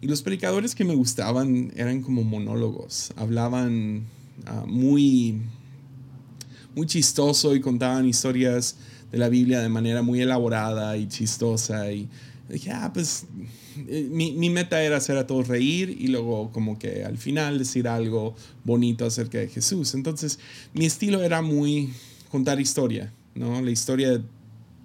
Y 0.00 0.08
los 0.08 0.22
predicadores 0.22 0.74
que 0.74 0.84
me 0.84 0.94
gustaban 0.94 1.72
eran 1.76 2.02
como 2.02 2.24
monólogos, 2.24 3.12
hablaban 3.16 4.06
ah, 4.46 4.64
muy, 4.66 5.40
muy 6.74 6.86
chistoso 6.86 7.54
y 7.54 7.60
contaban 7.60 8.06
historias 8.06 8.76
de 9.12 9.18
la 9.18 9.28
Biblia 9.28 9.60
de 9.60 9.68
manera 9.68 10.02
muy 10.02 10.20
elaborada 10.20 10.96
y 10.96 11.06
chistosa. 11.06 11.92
Y 11.92 12.08
dije, 12.48 12.72
ah, 12.72 12.90
pues 12.92 13.24
mi, 14.10 14.32
mi, 14.32 14.50
meta 14.50 14.82
era 14.82 14.96
hacer 14.96 15.16
a 15.16 15.26
todos 15.26 15.48
reír 15.48 15.96
y 15.98 16.08
luego 16.08 16.50
como 16.52 16.78
que 16.78 17.04
al 17.04 17.18
final 17.18 17.58
decir 17.58 17.88
algo 17.88 18.34
bonito 18.64 19.06
acerca 19.06 19.38
de 19.38 19.48
Jesús. 19.48 19.94
Entonces 19.94 20.38
mi 20.74 20.86
estilo 20.86 21.22
era 21.22 21.42
muy 21.42 21.90
contar 22.30 22.60
historia, 22.60 23.12
¿no? 23.34 23.60
La 23.60 23.70
historia 23.70 24.22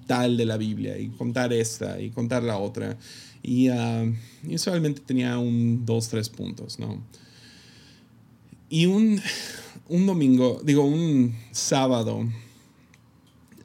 tal 0.05 0.38
de 0.38 0.45
la 0.45 0.57
Biblia 0.57 0.97
y 0.97 1.09
contar 1.09 1.53
esta 1.53 2.00
y 2.00 2.09
contar 2.09 2.43
la 2.43 2.57
otra. 2.57 2.97
Y 3.41 3.69
uh, 3.69 4.13
usualmente 4.50 5.01
tenía 5.05 5.38
un, 5.38 5.85
dos, 5.85 6.09
tres 6.09 6.29
puntos, 6.29 6.79
¿no? 6.79 7.03
Y 8.69 8.85
un, 8.85 9.21
un 9.89 10.05
domingo, 10.05 10.62
digo, 10.63 10.85
un 10.85 11.35
sábado, 11.51 12.27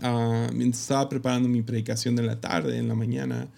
uh, 0.03 0.63
estaba 0.63 1.09
preparando 1.09 1.49
mi 1.49 1.63
predicación 1.63 2.17
de 2.17 2.23
la 2.25 2.41
tarde, 2.41 2.79
en 2.79 2.89
la 2.89 2.95
mañana, 2.95 3.49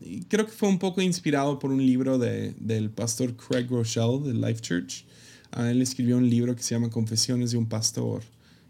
y 0.00 0.22
creo 0.24 0.46
que 0.46 0.52
fue 0.52 0.68
un 0.68 0.78
poco 0.78 1.00
inspirado 1.00 1.58
por 1.58 1.70
un 1.70 1.84
libro 1.84 2.18
de, 2.18 2.54
del 2.58 2.90
pastor 2.90 3.34
Craig 3.36 3.66
Rochelle 3.68 4.20
de 4.24 4.34
Life 4.34 4.60
Church. 4.60 5.04
Ah, 5.52 5.70
él 5.70 5.80
escribió 5.80 6.18
un 6.18 6.28
libro 6.28 6.54
que 6.54 6.62
se 6.62 6.74
llama 6.74 6.90
Confesiones 6.90 7.52
de 7.52 7.56
un 7.56 7.66
Pastor 7.66 8.22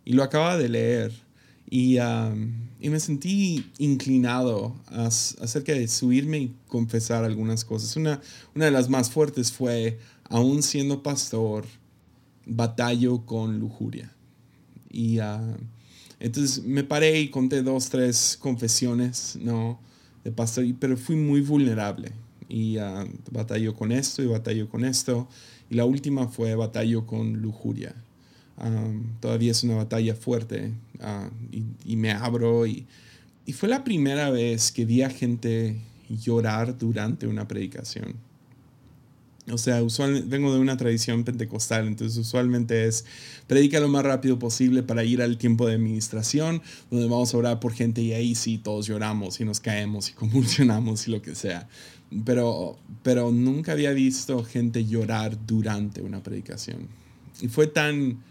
y 0.04 0.12
lo 0.12 0.23
acaba 0.23 0.56
de 0.56 0.68
leer 0.68 1.12
y, 1.68 1.99
y 1.99 2.88
me 2.88 3.00
sentí 3.00 3.66
inclinado 3.78 4.75
a, 4.87 5.06
acerca 5.06 5.73
de 5.73 5.88
subirme 5.88 6.38
y 6.38 6.54
confesar 6.66 7.25
algunas 7.25 7.64
cosas. 7.64 7.97
Una, 7.97 8.20
una 8.54 8.66
de 8.66 8.70
las 8.70 8.88
más 8.88 9.11
fuertes 9.11 9.52
fue, 9.52 9.99
aún 10.25 10.62
siendo 10.62 11.02
pastor, 11.02 11.66
batallo 12.47 13.26
con 13.26 13.58
lujuria. 13.58 14.14
Y 14.90 15.18
entonces 16.20 16.64
me 16.64 16.85
paré 16.85 17.20
y 17.20 17.28
conté 17.28 17.62
dos, 17.62 17.90
tres 17.90 18.38
confesiones, 18.40 19.37
¿no? 19.40 19.80
De 20.25 20.75
pero 20.78 20.96
fui 20.96 21.16
muy 21.16 21.40
vulnerable 21.40 22.12
y 22.48 22.78
uh, 22.78 23.75
con 23.75 23.92
esto 23.92 24.22
y 24.22 24.26
batalló 24.26 24.68
con 24.68 24.84
esto. 24.84 25.28
Y 25.70 25.75
la 25.75 25.84
última 25.84 26.28
fue 26.28 26.54
batalló 26.54 27.06
con 27.06 27.42
lujuria. 27.42 27.94
todavía 29.20 29.50
es 29.50 29.62
una 29.62 29.76
batalla 29.76 30.14
fuerte 30.14 30.72
ah, 31.00 31.30
y, 31.84 31.96
me 31.96 32.10
abro 32.10 32.66
y, 32.66 32.87
y 33.46 33.52
fue 33.52 33.68
la 33.68 33.84
primera 33.84 34.30
vez 34.30 34.72
que 34.72 34.84
vi 34.84 35.02
a 35.02 35.10
gente 35.10 35.76
llorar 36.08 36.78
durante 36.78 37.26
una 37.26 37.46
predicación. 37.46 38.14
O 39.52 39.58
sea, 39.58 39.82
usualmente 39.82 40.28
vengo 40.28 40.52
de 40.52 40.60
una 40.60 40.76
tradición 40.76 41.24
pentecostal, 41.24 41.86
entonces 41.86 42.16
usualmente 42.18 42.86
es 42.86 43.04
predica 43.46 43.80
lo 43.80 43.88
más 43.88 44.04
rápido 44.04 44.38
posible 44.38 44.82
para 44.82 45.04
ir 45.04 45.22
al 45.22 45.38
tiempo 45.38 45.66
de 45.66 45.74
administración, 45.74 46.62
donde 46.90 47.06
vamos 47.06 47.32
a 47.34 47.38
orar 47.38 47.60
por 47.60 47.72
gente 47.72 48.02
y 48.02 48.12
ahí 48.12 48.34
sí 48.34 48.58
todos 48.58 48.86
lloramos 48.86 49.40
y 49.40 49.44
nos 49.44 49.60
caemos 49.60 50.10
y 50.10 50.12
convulsionamos 50.14 51.08
y 51.08 51.10
lo 51.10 51.22
que 51.22 51.34
sea. 51.34 51.68
Pero, 52.24 52.78
pero 53.02 53.30
nunca 53.32 53.72
había 53.72 53.92
visto 53.92 54.42
gente 54.44 54.84
llorar 54.84 55.46
durante 55.46 56.00
una 56.00 56.22
predicación. 56.22 56.88
Y 57.40 57.48
fue 57.48 57.66
tan 57.66 58.22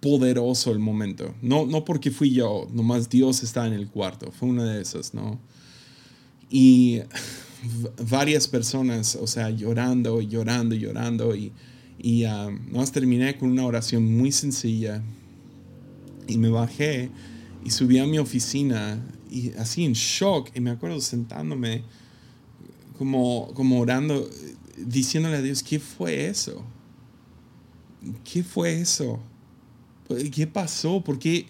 poderoso 0.00 0.72
el 0.72 0.78
momento. 0.78 1.34
No, 1.42 1.66
no 1.66 1.84
porque 1.84 2.10
fui 2.10 2.32
yo, 2.32 2.66
nomás 2.72 3.08
Dios 3.08 3.42
está 3.42 3.66
en 3.66 3.74
el 3.74 3.88
cuarto. 3.88 4.32
Fue 4.32 4.48
una 4.48 4.64
de 4.64 4.80
esas, 4.80 5.14
¿no? 5.14 5.38
Y 6.50 7.00
varias 8.08 8.48
personas, 8.48 9.16
o 9.16 9.26
sea, 9.26 9.50
llorando, 9.50 10.20
llorando, 10.20 10.74
llorando. 10.74 11.34
Y, 11.34 11.52
y 11.98 12.24
más 12.70 12.92
terminé 12.92 13.36
con 13.36 13.50
una 13.50 13.64
oración 13.64 14.04
muy 14.04 14.32
sencilla. 14.32 15.02
Y 16.26 16.38
me 16.38 16.48
bajé 16.48 17.10
y 17.64 17.70
subí 17.70 17.98
a 17.98 18.06
mi 18.06 18.18
oficina 18.18 19.04
y 19.30 19.52
así 19.52 19.84
en 19.84 19.92
shock. 19.92 20.50
Y 20.54 20.60
me 20.60 20.70
acuerdo 20.70 21.00
sentándome 21.00 21.82
como, 22.98 23.50
como 23.54 23.80
orando, 23.80 24.28
diciéndole 24.76 25.36
a 25.36 25.42
Dios, 25.42 25.62
¿qué 25.62 25.78
fue 25.80 26.26
eso? 26.26 26.64
¿Qué 28.24 28.42
fue 28.42 28.80
eso? 28.80 29.20
¿Qué 30.32 30.46
pasó? 30.46 31.02
¿Por 31.02 31.18
qué, 31.18 31.46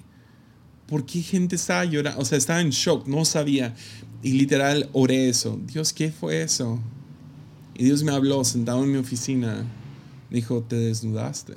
¿Por 0.91 1.07
qué 1.07 1.23
gente 1.23 1.57
estaba 1.57 1.85
llorando? 1.87 2.21
O 2.21 2.25
sea, 2.25 2.37
estaba 2.37 2.61
en 2.61 2.71
shock, 2.71 3.07
no 3.07 3.25
sabía. 3.25 3.75
Y 4.23 4.33
literal 4.33 4.91
oré 4.93 5.31
eso. 5.31 5.59
Dios, 5.65 5.95
¿qué 5.95 6.11
fue 6.11 6.43
eso? 6.43 6.79
Y 7.75 7.85
Dios 7.85 8.03
me 8.03 8.13
habló 8.13 8.45
sentado 8.45 8.85
en 8.85 8.93
mi 8.93 8.99
oficina. 8.99 9.65
Dijo, 10.31 10.63
te 10.63 10.77
desnudaste. 10.77 11.55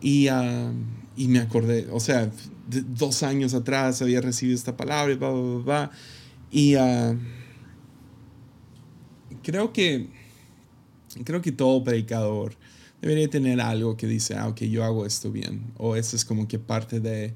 Y, 0.00 0.28
ah, 0.28 0.72
y 1.16 1.26
me 1.26 1.40
acordé, 1.40 1.88
o 1.90 1.98
sea, 1.98 2.30
dos 2.68 3.24
años 3.24 3.54
atrás 3.54 4.00
había 4.02 4.20
recibido 4.20 4.56
esta 4.56 4.76
palabra, 4.76 5.90
y 6.50 6.76
uh, 6.76 7.18
creo 9.42 9.72
que 9.72 10.08
creo 11.24 11.42
que 11.42 11.50
todo 11.50 11.82
predicador 11.82 12.54
debería 13.00 13.28
tener 13.28 13.60
algo 13.60 13.96
que 13.96 14.06
dice, 14.06 14.34
ah, 14.34 14.48
ok, 14.48 14.62
yo 14.62 14.84
hago 14.84 15.06
esto 15.06 15.30
bien, 15.30 15.72
o 15.76 15.96
eso 15.96 16.16
es 16.16 16.24
como 16.24 16.48
que 16.48 16.58
parte 16.58 17.00
de, 17.00 17.34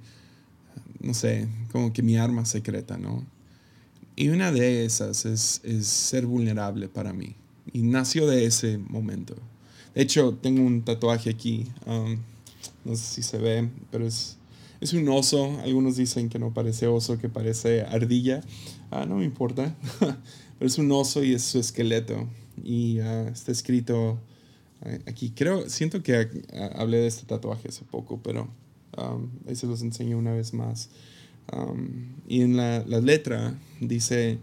no 1.01 1.15
sé, 1.15 1.49
como 1.71 1.93
que 1.93 2.03
mi 2.03 2.17
arma 2.17 2.45
secreta, 2.45 2.99
¿no? 2.99 3.25
Y 4.15 4.29
una 4.29 4.53
de 4.53 4.85
esas 4.85 5.25
es, 5.25 5.61
es 5.65 5.87
ser 5.87 6.27
vulnerable 6.27 6.89
para 6.89 7.13
mí. 7.13 7.35
Y 7.73 7.83
nació 7.83 8.27
de 8.27 8.45
ese 8.45 8.79
momento. 8.79 9.35
De 9.95 10.03
hecho, 10.03 10.35
tengo 10.35 10.63
un 10.63 10.83
tatuaje 10.83 11.31
aquí. 11.31 11.67
Um, 11.87 12.19
no 12.85 12.95
sé 12.95 13.15
si 13.15 13.23
se 13.23 13.39
ve, 13.39 13.71
pero 13.91 14.07
es, 14.07 14.37
es 14.81 14.93
un 14.93 15.09
oso. 15.09 15.59
Algunos 15.61 15.97
dicen 15.97 16.29
que 16.29 16.39
no 16.39 16.53
parece 16.53 16.89
oso, 16.89 17.19
que 17.19 17.31
parece 17.31 17.83
ardilla. 17.83 18.43
Ah, 18.91 19.07
no 19.07 19.17
me 19.17 19.25
importa. 19.25 19.75
pero 20.01 20.67
es 20.67 20.77
un 20.77 20.93
oso 20.93 21.25
y 21.25 21.33
es 21.33 21.43
su 21.43 21.59
esqueleto. 21.59 22.29
Y 22.63 23.01
uh, 23.01 23.29
está 23.29 23.51
escrito 23.51 24.19
aquí 25.07 25.31
creo, 25.31 25.69
siento 25.69 26.03
que 26.03 26.29
hablé 26.75 26.99
de 26.99 27.07
este 27.07 27.27
tatuaje 27.27 27.69
hace 27.69 27.85
poco, 27.85 28.21
pero 28.23 28.49
um, 28.97 29.29
ahí 29.47 29.55
se 29.55 29.67
los 29.67 29.83
enseño 29.83 30.19
una 30.19 30.33
vez 30.33 30.53
más. 30.55 30.91
Um, 31.53 32.15
y 32.29 32.43
en 32.43 32.57
la, 32.57 32.85
la, 32.87 33.01
letra 33.01 33.59
dice, 33.81 34.39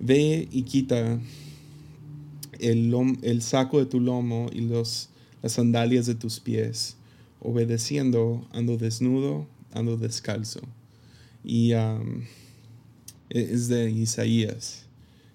ve 0.00 0.48
y 0.50 0.62
quita 0.62 1.20
el, 2.58 2.94
el 3.22 3.42
saco 3.42 3.78
de 3.78 3.86
tu 3.86 4.00
lomo 4.00 4.48
y 4.52 4.62
los, 4.62 5.10
las 5.42 5.52
sandalias 5.52 6.06
de 6.06 6.14
tus 6.14 6.40
pies. 6.40 6.96
Obedeciendo, 7.40 8.46
ando 8.52 8.76
desnudo, 8.76 9.46
ando 9.72 9.96
descalzo. 9.96 10.60
Y 11.44 11.72
um, 11.74 12.22
e, 13.30 13.40
es 13.40 13.68
de 13.68 13.90
Isaías. 13.90 14.86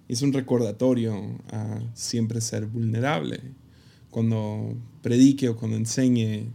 Es 0.09 0.21
un 0.21 0.33
recordatorio 0.33 1.15
a 1.49 1.79
siempre 1.93 2.41
ser 2.41 2.65
vulnerable. 2.65 3.39
Cuando 4.13 4.75
predique 5.01 5.49
o 5.49 5.55
cuando 5.55 5.75
enseñe, 5.75 6.45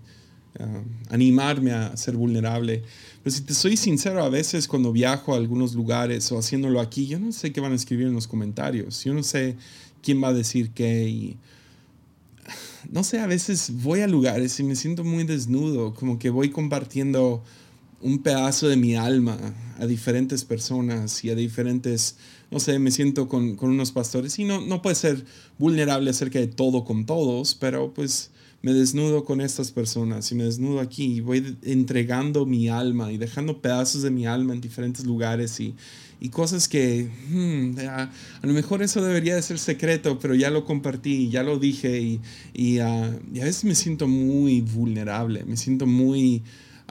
animarme 1.11 1.73
a 1.73 1.97
ser 1.97 2.17
vulnerable. 2.17 2.83
Pero 3.23 3.35
si 3.35 3.43
te 3.43 3.55
soy 3.55 3.77
sincero, 3.77 4.23
a 4.23 4.29
veces 4.29 4.69
cuando 4.69 4.93
viajo 4.93 5.35
a 5.35 5.37
algunos 5.37 5.75
lugares 5.75 6.31
o 6.33 6.39
haciéndolo 6.39 6.81
aquí, 6.81 7.07
yo 7.07 7.19
no 7.19 7.33
sé 7.33 7.53
qué 7.53 7.61
van 7.61 7.73
a 7.73 7.75
escribir 7.75 8.07
en 8.07 8.15
los 8.15 8.27
comentarios. 8.27 9.03
Yo 9.05 9.13
no 9.13 9.23
sé 9.23 9.57
quién 10.03 10.23
va 10.23 10.29
a 10.29 10.33
decir 10.33 10.71
qué. 10.71 11.09
Y, 11.09 11.37
no 12.93 13.03
sé, 13.05 13.19
a 13.19 13.27
veces 13.27 13.73
voy 13.83 14.01
a 14.01 14.07
lugares 14.07 14.59
y 14.61 14.63
me 14.63 14.77
siento 14.77 15.03
muy 15.03 15.25
desnudo, 15.25 15.95
como 15.95 16.19
que 16.19 16.31
voy 16.31 16.51
compartiendo 16.51 17.43
un 18.01 18.23
pedazo 18.23 18.69
de 18.69 18.77
mi 18.77 18.95
alma 18.95 19.39
a 19.79 19.87
diferentes 19.87 20.45
personas 20.45 21.25
y 21.25 21.31
a 21.31 21.35
diferentes, 21.35 22.17
no 22.51 22.61
sé, 22.61 22.79
me 22.79 22.91
siento 22.91 23.29
con, 23.29 23.57
con, 23.57 23.71
unos 23.71 23.93
pastores. 23.93 24.39
Y 24.39 24.45
no, 24.45 24.61
no 24.61 24.83
puede 24.83 24.97
ser 24.97 25.25
vulnerable 25.59 26.11
acerca 26.11 26.39
de 26.39 26.49
todo 26.49 26.85
con 26.85 27.07
todos, 27.07 27.55
pero 27.55 27.93
pues 27.93 28.31
me 28.63 28.73
desnudo 28.73 29.25
con 29.25 29.41
estas 29.41 29.71
personas 29.71 30.31
y 30.33 30.35
me 30.35 30.45
desnudo 30.45 30.81
aquí 30.81 31.17
y 31.17 31.21
voy 31.21 31.57
entregando 31.63 32.45
mi 32.45 32.69
alma 32.69 33.13
y 33.13 33.17
dejando 33.17 33.61
pedazos 33.61 34.03
de 34.03 34.11
mi 34.11 34.27
alma 34.27 34.53
en 34.53 34.61
diferentes 34.61 35.05
lugares 35.05 35.61
y, 35.61 35.77
y 36.21 36.31
cosas 36.31 36.67
que 36.67 37.09
hmm, 37.31 37.79
a, 37.89 38.11
lo 38.43 38.53
mejor 38.53 38.83
eso 38.83 39.01
debería 39.01 39.37
de 39.37 39.43
ser 39.43 39.61
secreto, 39.61 40.19
pero 40.19 40.35
ya 40.35 40.51
lo 40.51 40.65
compartí, 40.65 41.31
ya 41.31 41.45
lo 41.45 41.59
dije 41.59 42.01
y, 42.01 42.21
y, 42.53 42.81
uh, 42.81 42.85
a 42.85 43.45
veces 43.45 43.65
me 43.65 43.77
siento 43.77 44.09
muy 44.09 44.61
vulnerable, 44.61 45.45
me 45.45 45.57
siento 45.57 45.87
muy... 45.87 46.43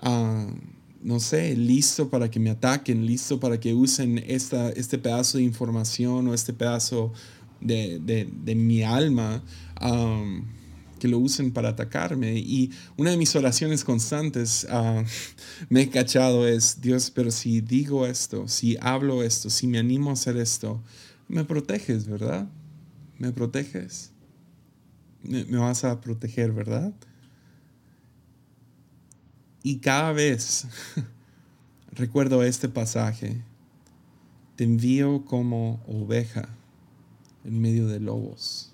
Uh, 0.01 0.76
no 1.01 1.19
sé, 1.19 1.55
listo 1.55 2.09
para 2.09 2.29
que 2.29 2.39
me 2.39 2.49
ataquen, 2.49 3.05
listo 3.05 3.39
para 3.39 3.59
que 3.59 3.73
usen 3.73 4.23
esta, 4.27 4.69
este 4.69 4.97
pedazo 4.97 5.37
de 5.37 5.43
información 5.43 6.27
o 6.27 6.33
este 6.33 6.53
pedazo 6.53 7.13
de, 7.61 7.99
de, 7.99 8.29
de 8.43 8.55
mi 8.55 8.83
alma, 8.83 9.43
que 10.99 11.07
lo 11.07 11.19
usen 11.19 11.51
para 11.51 11.69
atacarme. 11.69 12.37
Y 12.37 12.71
una 12.97 13.11
de 13.11 13.17
mis 13.17 13.35
oraciones 13.35 13.83
constantes 13.83 14.67
uh, 14.71 15.03
me 15.69 15.81
he 15.81 15.89
cachado 15.89 16.47
es, 16.47 16.81
Dios, 16.81 17.11
pero 17.11 17.31
si 17.31 17.61
digo 17.61 18.05
esto, 18.05 18.47
si 18.47 18.77
hablo 18.81 19.23
esto, 19.23 19.49
si 19.49 19.67
me 19.67 19.77
animo 19.77 20.09
a 20.09 20.13
hacer 20.13 20.37
esto, 20.37 20.81
me 21.27 21.43
proteges, 21.43 22.07
¿verdad? 22.07 22.47
Me 23.17 23.31
proteges. 23.31 24.11
Me, 25.23 25.45
me 25.45 25.57
vas 25.57 25.83
a 25.83 26.01
proteger, 26.01 26.51
¿verdad? 26.53 26.93
Y 29.67 29.79
cada 29.79 30.13
vez 30.13 30.65
recuerdo 31.91 32.41
este 32.41 32.69
pasaje, 32.69 33.41
te 34.55 34.63
envío 34.63 35.25
como 35.25 35.83
oveja 35.87 36.47
en 37.43 37.59
medio 37.59 37.85
de 37.87 37.99
lobos. 37.99 38.71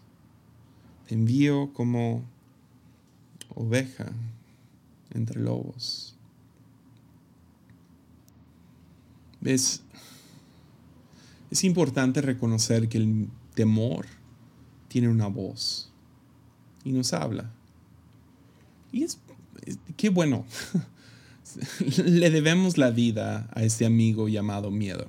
Te 1.08 1.15
envío 1.15 1.74
como 1.74 2.24
oveja 3.56 4.12
entre 5.15 5.41
lobos. 5.41 6.15
¿Ves? 9.41 9.82
Es 11.50 11.63
importante 11.63 12.22
reconocer 12.22 12.88
que 12.88 13.00
el 13.00 13.30
temor 13.56 14.06
tiene 14.89 15.10
una 15.10 15.26
voz 15.26 15.89
y 16.84 16.91
nos 16.91 17.13
habla. 17.13 17.52
Y 18.91 19.02
es 19.02 19.17
qué 19.98 20.10
bueno. 20.10 20.46
Le 21.98 22.30
debemos 22.30 22.78
la 22.78 22.92
vida 22.92 23.50
a 23.54 23.63
este 23.63 23.86
amigo 23.86 24.28
llamado 24.28 24.72
miedo. 24.72 25.08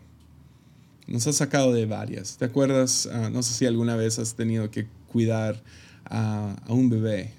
Nos 1.07 1.27
ha 1.27 1.33
sacado 1.33 1.73
de 1.73 1.87
varias. 1.87 2.37
¿Te 2.39 2.47
acuerdas? 2.47 3.09
Ah, 3.13 3.31
no 3.31 3.43
sé 3.43 3.55
si 3.55 3.67
alguna 3.67 3.97
vez 3.97 4.19
has 4.19 4.35
tenido 4.35 4.71
que 4.71 4.87
cuidar 5.13 5.63
a, 6.07 6.57
un 6.69 6.89
bebé. 6.89 7.33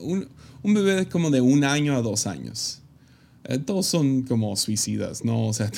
un, 0.00 0.28
un 0.62 0.74
bebé 0.74 1.08
como 1.08 1.30
de 1.30 1.40
un 1.40 1.64
año 1.64 1.96
a 1.96 2.02
dos 2.02 2.26
años. 2.26 2.80
Eh, 3.46 3.58
todos 3.58 3.84
son 3.84 4.22
como 4.22 4.56
suicidas, 4.56 5.22
¿no? 5.22 5.48
O 5.48 5.52
sea, 5.52 5.70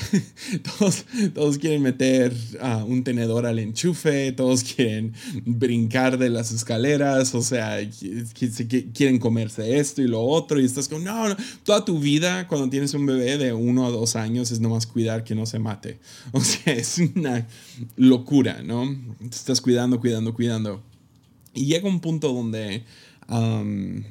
todos, 0.78 1.04
todos, 1.34 1.58
quieren 1.58 1.82
meter 1.82 2.32
uh, 2.62 2.84
un 2.84 3.02
tenedor 3.02 3.46
al 3.46 3.58
enchufe, 3.58 4.30
todos 4.30 4.62
quieren 4.62 5.12
brincar 5.44 6.18
de 6.18 6.30
las 6.30 6.52
escaleras, 6.52 7.34
o 7.34 7.42
sea, 7.42 7.78
quieren 8.94 9.18
comerse 9.18 9.78
esto 9.80 10.02
y 10.02 10.06
lo 10.06 10.22
otro, 10.22 10.60
y 10.60 10.64
estás 10.64 10.86
como, 10.86 11.04
no, 11.04 11.30
no, 11.30 11.36
toda 11.64 11.84
tu 11.84 11.98
vida 11.98 12.46
cuando 12.46 12.70
tienes 12.70 12.94
un 12.94 13.06
bebé 13.06 13.38
de 13.38 13.52
uno 13.52 13.86
a 13.86 13.90
dos 13.90 14.14
años 14.14 14.52
es 14.52 14.60
nomás 14.60 14.86
cuidar 14.86 15.24
que 15.24 15.34
no 15.34 15.46
se 15.46 15.58
mate. 15.58 15.98
O 16.32 16.40
sea, 16.40 16.74
es 16.74 16.98
una 16.98 17.46
locura, 17.96 18.62
¿no? 18.62 18.96
Te 19.18 19.36
estás 19.36 19.60
cuidando, 19.60 19.98
cuidando, 19.98 20.32
cuidando. 20.32 20.82
Y 21.54 21.66
llega 21.66 21.88
un 21.88 22.00
punto 22.00 22.32
donde... 22.32 22.84
Um, 23.28 24.04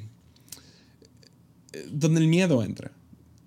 donde 1.92 2.22
el 2.22 2.28
miedo 2.28 2.64
entra. 2.64 2.92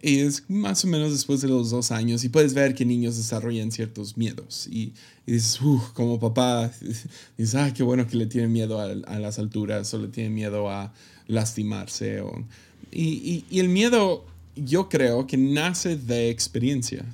Y 0.04 0.18
es 0.18 0.50
más 0.50 0.84
o 0.84 0.88
menos 0.88 1.12
después 1.12 1.40
de 1.42 1.48
los 1.48 1.70
dos 1.70 1.92
años 1.92 2.24
y 2.24 2.28
puedes 2.28 2.54
ver 2.54 2.74
que 2.74 2.84
niños 2.84 3.16
desarrollan 3.16 3.70
ciertos 3.70 4.16
miedos. 4.16 4.66
Y, 4.66 4.92
dices, 5.26 5.60
uff, 5.60 5.90
como 5.92 6.18
papá, 6.18 6.72
dices, 7.38 7.54
ah, 7.54 7.72
qué 7.72 7.84
bueno 7.84 8.06
que 8.08 8.16
le 8.16 8.26
tiene 8.26 8.48
miedo 8.48 8.80
a, 8.80 9.18
las 9.18 9.38
alturas 9.38 9.94
o 9.94 9.98
le 9.98 10.08
tiene 10.08 10.30
miedo 10.30 10.68
a 10.68 10.92
lastimarse. 11.28 12.20
O, 12.20 12.44
y, 12.90 13.44
y, 13.48 13.60
el 13.60 13.68
miedo, 13.68 14.26
yo 14.56 14.88
creo 14.88 15.28
que 15.28 15.36
nace 15.36 15.96
de 15.96 16.30
experiencia. 16.30 17.04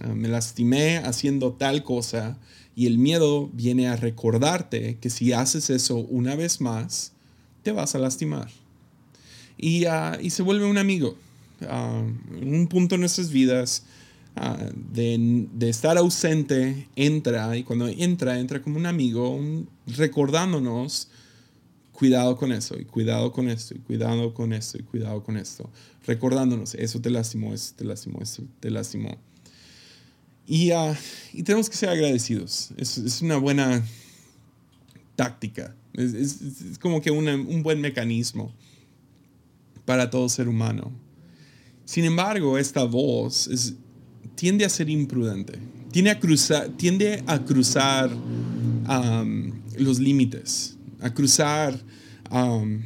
Ah, 0.00 0.14
me 0.14 0.28
lastimé 0.28 0.96
haciendo 0.96 1.52
tal 1.52 1.84
cosa 1.84 2.38
y 2.74 2.86
el 2.86 2.96
miedo 2.96 3.50
viene 3.52 3.86
a 3.88 3.96
recordarte 3.96 4.96
que 4.98 5.10
si 5.10 5.34
haces 5.34 5.68
eso 5.68 5.98
una 5.98 6.36
vez 6.36 6.62
más, 6.62 7.12
te 7.62 7.72
vas 7.72 7.94
a 7.94 7.98
lastimar 7.98 8.48
y, 9.58 9.84
y 10.20 10.30
se 10.30 10.42
vuelve 10.42 10.64
un 10.64 10.78
amigo. 10.78 11.16
un 12.40 12.68
punto 12.68 12.94
en 12.94 13.02
nuestras 13.02 13.30
vidas 13.30 13.82
de, 14.92 15.46
de, 15.52 15.68
estar 15.68 15.98
ausente, 15.98 16.86
entra 16.94 17.56
y 17.56 17.64
cuando 17.64 17.88
entra, 17.88 18.38
entra 18.38 18.62
como 18.62 18.76
un 18.76 18.86
amigo, 18.86 19.40
recordándonos, 19.86 21.08
cuidado 21.92 22.36
con 22.36 22.52
eso 22.52 22.78
y 22.78 22.84
cuidado 22.84 23.32
con 23.32 23.48
esto 23.48 23.74
y 23.74 23.78
cuidado 23.78 24.32
con 24.32 24.52
esto 24.52 24.78
y 24.78 24.82
cuidado 24.82 25.24
con 25.24 25.36
esto, 25.36 25.68
recordándonos, 26.06 26.76
eso 26.76 27.00
te 27.00 27.10
lastimó, 27.10 27.52
eso 27.52 27.74
te 27.76 27.84
lastimó, 27.84 28.20
eso 28.22 28.44
te 28.60 28.70
lastimó. 28.70 29.18
Y, 30.46 30.70
y 31.32 31.42
tenemos 31.42 31.68
que 31.68 31.76
ser 31.76 31.90
agradecidos. 31.90 32.70
Es, 32.78 32.96
es 32.96 33.20
una 33.20 33.36
buena 33.36 33.84
táctica. 35.14 35.74
Es, 35.92 36.14
es, 36.14 36.40
es 36.40 36.78
como 36.78 37.02
que 37.02 37.10
una, 37.10 37.34
un 37.34 37.62
buen 37.62 37.82
mecanismo 37.82 38.54
para 39.88 40.10
todo 40.10 40.28
ser 40.28 40.48
humano. 40.48 40.92
Sin 41.86 42.04
embargo, 42.04 42.58
esta 42.58 42.84
voz 42.84 43.48
tiende 44.34 44.66
a 44.66 44.68
ser 44.68 44.90
imprudente, 44.90 45.54
tiende 45.90 46.10
a 46.10 46.20
cruzar, 46.20 46.68
tiende 46.76 47.24
a 47.26 47.42
cruzar 47.42 48.10
um, 48.12 49.50
los 49.78 49.98
límites, 49.98 50.76
a 51.00 51.08
cruzar 51.14 51.82
um, 52.30 52.82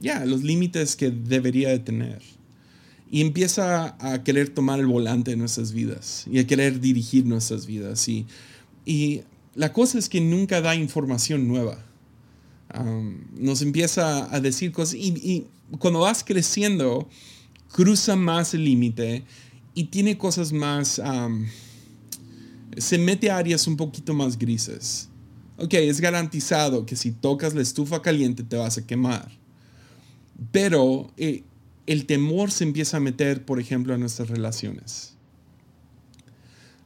ya 0.00 0.24
los 0.24 0.42
límites 0.42 0.96
que 0.96 1.10
debería 1.10 1.68
de 1.68 1.80
tener. 1.80 2.22
Y 3.10 3.20
empieza 3.20 3.94
a 4.00 4.22
querer 4.24 4.48
tomar 4.48 4.80
el 4.80 4.86
volante 4.86 5.32
de 5.32 5.36
nuestras 5.36 5.72
vidas 5.72 6.24
y 6.32 6.38
a 6.38 6.46
querer 6.46 6.80
dirigir 6.80 7.26
nuestras 7.26 7.66
vidas. 7.66 8.08
Y, 8.08 8.26
y 8.86 9.20
la 9.54 9.74
cosa 9.74 9.98
es 9.98 10.08
que 10.08 10.22
nunca 10.22 10.62
da 10.62 10.74
información 10.74 11.46
nueva. 11.46 11.89
Um, 12.78 13.24
nos 13.36 13.62
empieza 13.62 14.32
a 14.34 14.40
decir 14.40 14.70
cosas 14.70 14.94
y 14.94 15.46
cuando 15.78 16.00
vas 16.00 16.24
creciendo, 16.24 17.08
cruza 17.70 18.16
más 18.16 18.54
el 18.54 18.64
límite 18.64 19.24
y 19.74 19.84
tiene 19.84 20.18
cosas 20.18 20.52
más, 20.52 21.00
se 22.76 22.98
mete 22.98 23.30
a 23.30 23.38
áreas 23.38 23.66
un 23.66 23.76
poquito 23.76 24.14
más 24.14 24.38
grises. 24.38 25.08
Ok, 25.58 25.74
es 25.74 26.00
garantizado 26.00 26.86
que 26.86 26.96
si 26.96 27.12
tocas 27.12 27.54
la 27.54 27.62
estufa 27.62 28.02
caliente 28.02 28.42
te 28.42 28.56
vas 28.56 28.78
a 28.78 28.86
quemar. 28.86 29.30
Pero 30.52 31.12
eh, 31.18 31.44
el 31.86 32.06
temor 32.06 32.50
se 32.50 32.64
empieza 32.64 32.96
a 32.96 33.00
meter, 33.00 33.44
por 33.44 33.60
ejemplo, 33.60 33.92
a 33.92 33.98
nuestras 33.98 34.30
relaciones. 34.30 35.14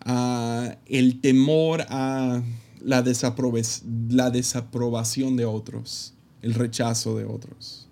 Ah, 0.01 0.77
el 0.87 1.21
temor 1.21 1.83
a 1.89 2.43
la, 2.85 3.03
la 4.09 4.31
desaprobación 4.31 5.37
de 5.37 5.45
otros 5.45 6.15
el 6.45 6.55
rechazo 6.55 7.17
de 7.17 7.25
otros. 7.25 7.89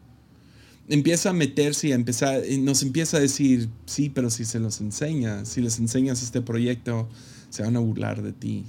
Empieza 0.89 1.31
a 1.31 1.33
meterse 1.33 1.89
y 1.89 1.93
a 1.93 1.95
empezar, 1.95 2.43
nos 2.59 2.83
empieza 2.83 3.17
a 3.17 3.21
decir, 3.21 3.71
sí, 3.87 4.11
pero 4.11 4.29
si 4.29 4.45
se 4.45 4.61
los 4.61 4.81
enseñas, 4.81 5.49
si 5.49 5.63
les 5.63 5.79
enseñas 5.79 6.23
este 6.23 6.43
proyecto, 6.43 7.09
se 7.49 7.63
van 7.63 7.77
a 7.77 7.81
burlar 7.81 8.23
de 8.23 8.33
ti. 8.33 8.65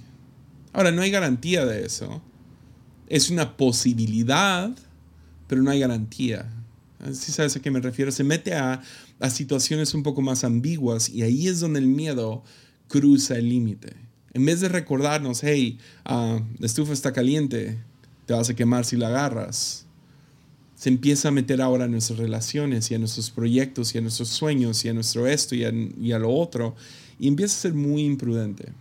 Ahora, 0.71 0.91
no 0.91 1.01
hay 1.01 1.11
garantía 1.11 1.65
de 1.65 1.85
eso. 1.85 2.21
Es 3.09 3.29
una 3.29 3.57
posibilidad, 3.57 4.71
pero 5.47 5.61
no 5.61 5.69
hay 5.69 5.81
garantía. 5.81 6.49
Si 7.11 7.33
sabes 7.33 7.57
a 7.57 7.61
qué 7.61 7.69
me 7.69 7.81
refiero, 7.81 8.11
se 8.13 8.23
mete 8.23 8.55
a, 8.55 8.81
a 9.19 9.29
situaciones 9.29 9.93
un 9.93 10.03
poco 10.03 10.21
más 10.21 10.45
ambiguas 10.45 11.09
y 11.09 11.23
ahí 11.23 11.47
es 11.49 11.59
donde 11.59 11.79
el 11.79 11.87
miedo 11.87 12.43
cruza 12.87 13.35
el 13.35 13.49
límite. 13.49 13.93
En 14.33 14.45
vez 14.45 14.61
de 14.61 14.69
recordarnos, 14.69 15.43
hey, 15.43 15.77
ah, 16.05 16.39
la 16.57 16.65
estufa 16.65 16.93
está 16.93 17.13
caliente, 17.13 17.79
te 18.25 18.33
vas 18.33 18.49
a 18.49 18.55
quemar 18.55 18.85
si 18.85 18.97
la 18.97 19.07
agarras, 19.07 19.85
se 20.75 20.89
empieza 20.89 21.29
a 21.29 21.31
meter 21.31 21.61
ahora 21.61 21.85
en 21.85 21.91
nuestras 21.91 22.19
relaciones 22.19 22.91
y 22.91 22.95
a 22.95 22.99
nuestros 22.99 23.29
proyectos 23.29 23.93
y 23.95 23.99
a 23.99 24.01
nuestros 24.01 24.29
sueños 24.29 24.83
y 24.83 24.89
a 24.89 24.93
nuestro 24.93 25.27
esto 25.27 25.55
y 25.55 25.63
a, 25.63 25.71
y 25.71 26.11
a 26.11 26.19
lo 26.19 26.29
otro 26.29 26.75
y 27.19 27.27
empieza 27.27 27.55
a 27.55 27.61
ser 27.61 27.73
muy 27.73 28.03
imprudente. 28.03 28.73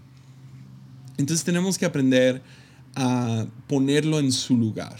Entonces 1.17 1.45
tenemos 1.45 1.79
que 1.79 1.85
aprender 1.85 2.43
a 2.95 3.47
ponerlo 3.69 4.19
en 4.19 4.33
su 4.33 4.57
lugar. 4.57 4.99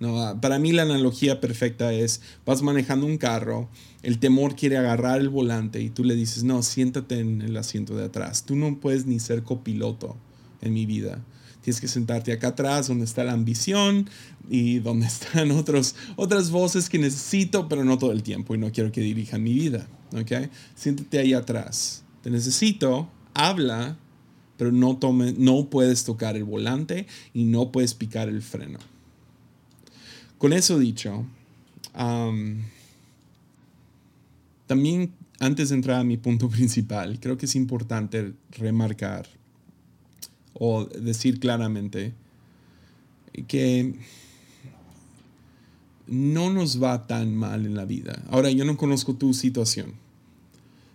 ¿No? 0.00 0.40
Para 0.40 0.58
mí 0.58 0.72
la 0.72 0.82
analogía 0.82 1.40
perfecta 1.40 1.92
es, 1.92 2.20
vas 2.44 2.62
manejando 2.62 3.06
un 3.06 3.18
carro, 3.18 3.68
el 4.02 4.18
temor 4.18 4.56
quiere 4.56 4.76
agarrar 4.76 5.20
el 5.20 5.28
volante 5.28 5.80
y 5.80 5.90
tú 5.90 6.04
le 6.04 6.14
dices, 6.14 6.44
no, 6.44 6.62
siéntate 6.62 7.20
en 7.20 7.42
el 7.42 7.56
asiento 7.56 7.96
de 7.96 8.04
atrás. 8.04 8.44
Tú 8.44 8.56
no 8.56 8.78
puedes 8.80 9.06
ni 9.06 9.18
ser 9.20 9.42
copiloto 9.42 10.16
en 10.60 10.74
mi 10.74 10.86
vida. 10.86 11.24
Tienes 11.62 11.80
que 11.80 11.88
sentarte 11.88 12.30
acá 12.32 12.48
atrás 12.48 12.88
donde 12.88 13.06
está 13.06 13.24
la 13.24 13.32
ambición 13.32 14.10
y 14.50 14.80
donde 14.80 15.06
están 15.06 15.50
otros, 15.52 15.94
otras 16.16 16.50
voces 16.50 16.90
que 16.90 16.98
necesito, 16.98 17.68
pero 17.68 17.84
no 17.84 17.96
todo 17.96 18.12
el 18.12 18.22
tiempo 18.22 18.54
y 18.54 18.58
no 18.58 18.70
quiero 18.70 18.92
que 18.92 19.00
dirijan 19.00 19.42
mi 19.42 19.54
vida. 19.54 19.88
¿okay? 20.14 20.50
Siéntate 20.74 21.18
ahí 21.18 21.32
atrás. 21.32 22.04
Te 22.22 22.30
necesito, 22.30 23.08
habla, 23.32 23.96
pero 24.56 24.72
no, 24.72 24.98
tome, 24.98 25.34
no 25.36 25.70
puedes 25.70 26.04
tocar 26.04 26.36
el 26.36 26.44
volante 26.44 27.06
y 27.32 27.44
no 27.44 27.72
puedes 27.72 27.94
picar 27.94 28.28
el 28.28 28.42
freno. 28.42 28.78
Con 30.38 30.52
eso 30.52 30.78
dicho, 30.78 31.24
también 34.66 35.12
antes 35.40 35.68
de 35.68 35.74
entrar 35.74 36.00
a 36.00 36.04
mi 36.04 36.16
punto 36.16 36.48
principal, 36.50 37.18
creo 37.20 37.36
que 37.36 37.46
es 37.46 37.56
importante 37.56 38.32
remarcar 38.52 39.26
o 40.54 40.84
decir 40.84 41.40
claramente 41.40 42.12
que 43.48 43.94
no 46.06 46.50
nos 46.50 46.82
va 46.82 47.06
tan 47.06 47.34
mal 47.34 47.66
en 47.66 47.74
la 47.74 47.84
vida. 47.84 48.22
Ahora, 48.30 48.50
yo 48.50 48.64
no 48.64 48.76
conozco 48.76 49.14
tu 49.14 49.34
situación, 49.34 49.94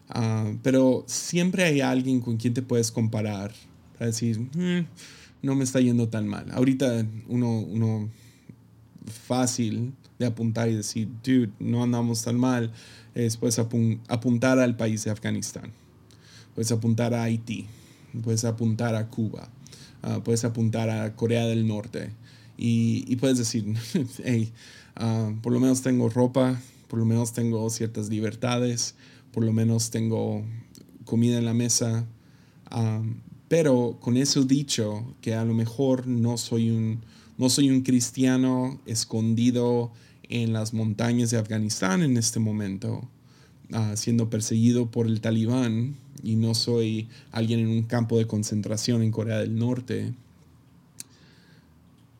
ah, 0.09 0.51
pero 0.63 1.03
siempre 1.07 1.63
hay 1.63 1.81
alguien 1.81 2.21
con 2.21 2.37
quien 2.37 2.53
te 2.53 2.61
puedes 2.61 2.91
comparar 2.91 3.53
para 3.93 4.07
decir, 4.07 4.39
mm, 4.39 4.85
no 5.41 5.55
me 5.55 5.63
está 5.63 5.81
yendo 5.81 6.07
tan 6.07 6.27
mal. 6.27 6.49
Ahorita 6.51 7.05
uno, 7.27 7.59
uno 7.59 8.09
fácil 9.05 9.93
de 10.17 10.25
apuntar 10.25 10.69
y 10.69 10.75
decir, 10.75 11.07
dude, 11.23 11.51
no 11.59 11.83
andamos 11.83 12.23
tan 12.23 12.37
mal, 12.37 12.71
es 13.15 13.37
pues 13.37 13.59
apuntar 13.59 14.59
al 14.59 14.75
país 14.75 15.03
de 15.03 15.11
Afganistán, 15.11 15.71
puedes 16.53 16.71
apuntar 16.71 17.13
a 17.13 17.23
Haití, 17.23 17.67
puedes 18.23 18.43
apuntar 18.45 18.95
a 18.95 19.07
Cuba, 19.07 19.49
ah, 20.01 20.21
puedes 20.23 20.43
apuntar 20.43 20.89
a 20.89 21.15
Corea 21.15 21.45
del 21.45 21.67
Norte 21.67 22.11
y, 22.57 23.15
puedes 23.15 23.37
decir, 23.37 23.73
hey, 24.23 24.51
ah, 24.95 25.33
por 25.41 25.53
lo 25.53 25.59
menos 25.59 25.81
tengo 25.81 26.09
ropa, 26.09 26.61
por 26.87 26.99
lo 26.99 27.05
menos 27.05 27.33
tengo 27.33 27.69
ciertas 27.69 28.09
libertades, 28.09 28.95
por 29.31 29.43
lo 29.43 29.53
menos 29.53 29.89
tengo 29.91 30.43
comida 31.05 31.37
en 31.37 31.45
la 31.45 31.53
mesa, 31.53 32.05
ah, 32.65 33.01
pero 33.47 33.97
con 33.99 34.17
eso 34.17 34.43
dicho, 34.43 35.15
que 35.21 35.33
a 35.33 35.43
lo 35.43 35.53
mejor 35.53 36.05
no 36.05 36.37
soy 36.37 36.69
un, 36.69 37.01
no 37.39 37.49
soy 37.49 37.71
un 37.71 37.81
cristiano 37.81 38.79
escondido 38.85 39.91
en 40.23 40.53
las 40.53 40.73
montañas 40.73 41.31
de 41.31 41.37
Afganistán 41.37 42.03
en 42.03 42.17
este 42.17 42.39
momento, 42.39 43.07
siendo 43.95 44.29
perseguido 44.29 44.91
por 44.91 45.07
el 45.07 45.21
talibán, 45.21 45.95
y 46.21 46.35
no 46.35 46.53
soy 46.53 47.07
alguien 47.31 47.61
en 47.61 47.69
un 47.69 47.83
campo 47.83 48.17
de 48.17 48.27
concentración 48.27 49.01
en 49.01 49.11
Corea 49.11 49.39
del 49.39 49.57
Norte, 49.57 50.13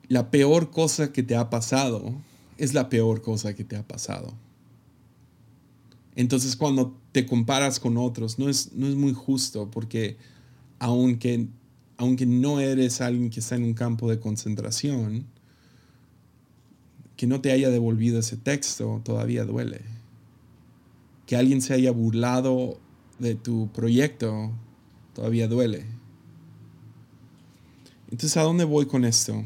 la 0.08 0.32
peor 0.32 0.71
cosa 0.71 1.12
que 1.12 1.21
te 1.21 1.36
ha 1.36 1.49
pasado 1.49 2.13
es 2.58 2.73
la 2.73 2.89
peor 2.89 3.21
cosa 3.21 3.53
que 3.53 3.63
te 3.63 3.75
ha 3.75 3.88
pasado. 3.88 4.34
Entonces 6.15 6.55
cuando 6.55 6.97
te 7.12 7.25
comparas 7.25 7.79
con 7.79 7.97
otros, 7.97 8.39
no 8.39 8.49
es, 8.49 8.73
no 8.73 8.88
es 8.88 8.95
muy 8.95 9.13
justo 9.13 9.69
porque 9.69 10.17
aunque, 10.79 11.47
aunque 12.00 12.26
no 12.26 12.62
eres 12.62 13.02
alguien 13.02 13.30
que 13.30 13.42
está 13.42 13.56
en 13.56 13.66
un 13.66 13.74
campo 13.74 14.10
de 14.10 14.22
concentración, 14.22 15.26
que 17.18 17.28
no 17.28 17.42
te 17.42 17.52
haya 17.52 17.70
devolvido 17.70 18.20
ese 18.20 18.38
texto 18.38 19.02
todavía 19.04 19.44
duele. 19.44 19.82
Que 21.26 21.36
alguien 21.36 21.62
se 21.62 21.74
haya 21.74 21.92
burlado 21.92 22.80
de 23.20 23.36
tu 23.36 23.70
proyecto 23.74 24.50
todavía 25.14 25.50
duele. 25.50 25.86
Entonces, 28.10 28.38
¿a 28.38 28.44
dónde 28.44 28.64
voy 28.64 28.86
con 28.86 29.04
esto? 29.04 29.44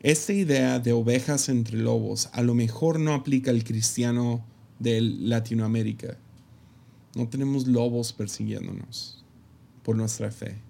Esta 0.00 0.34
idea 0.34 0.78
de 0.78 0.92
ovejas 0.92 1.48
entre 1.48 1.78
lobos 1.78 2.28
a 2.34 2.42
lo 2.42 2.54
mejor 2.54 3.00
no 3.00 3.14
aplica 3.14 3.50
al 3.50 3.64
cristiano 3.64 4.44
de 4.78 5.00
Latinoamérica. 5.00 6.18
No 7.14 7.26
tenemos 7.28 7.66
lobos 7.66 8.12
persiguiéndonos 8.12 9.24
por 9.82 9.96
nuestra 9.96 10.30
fe. 10.30 10.65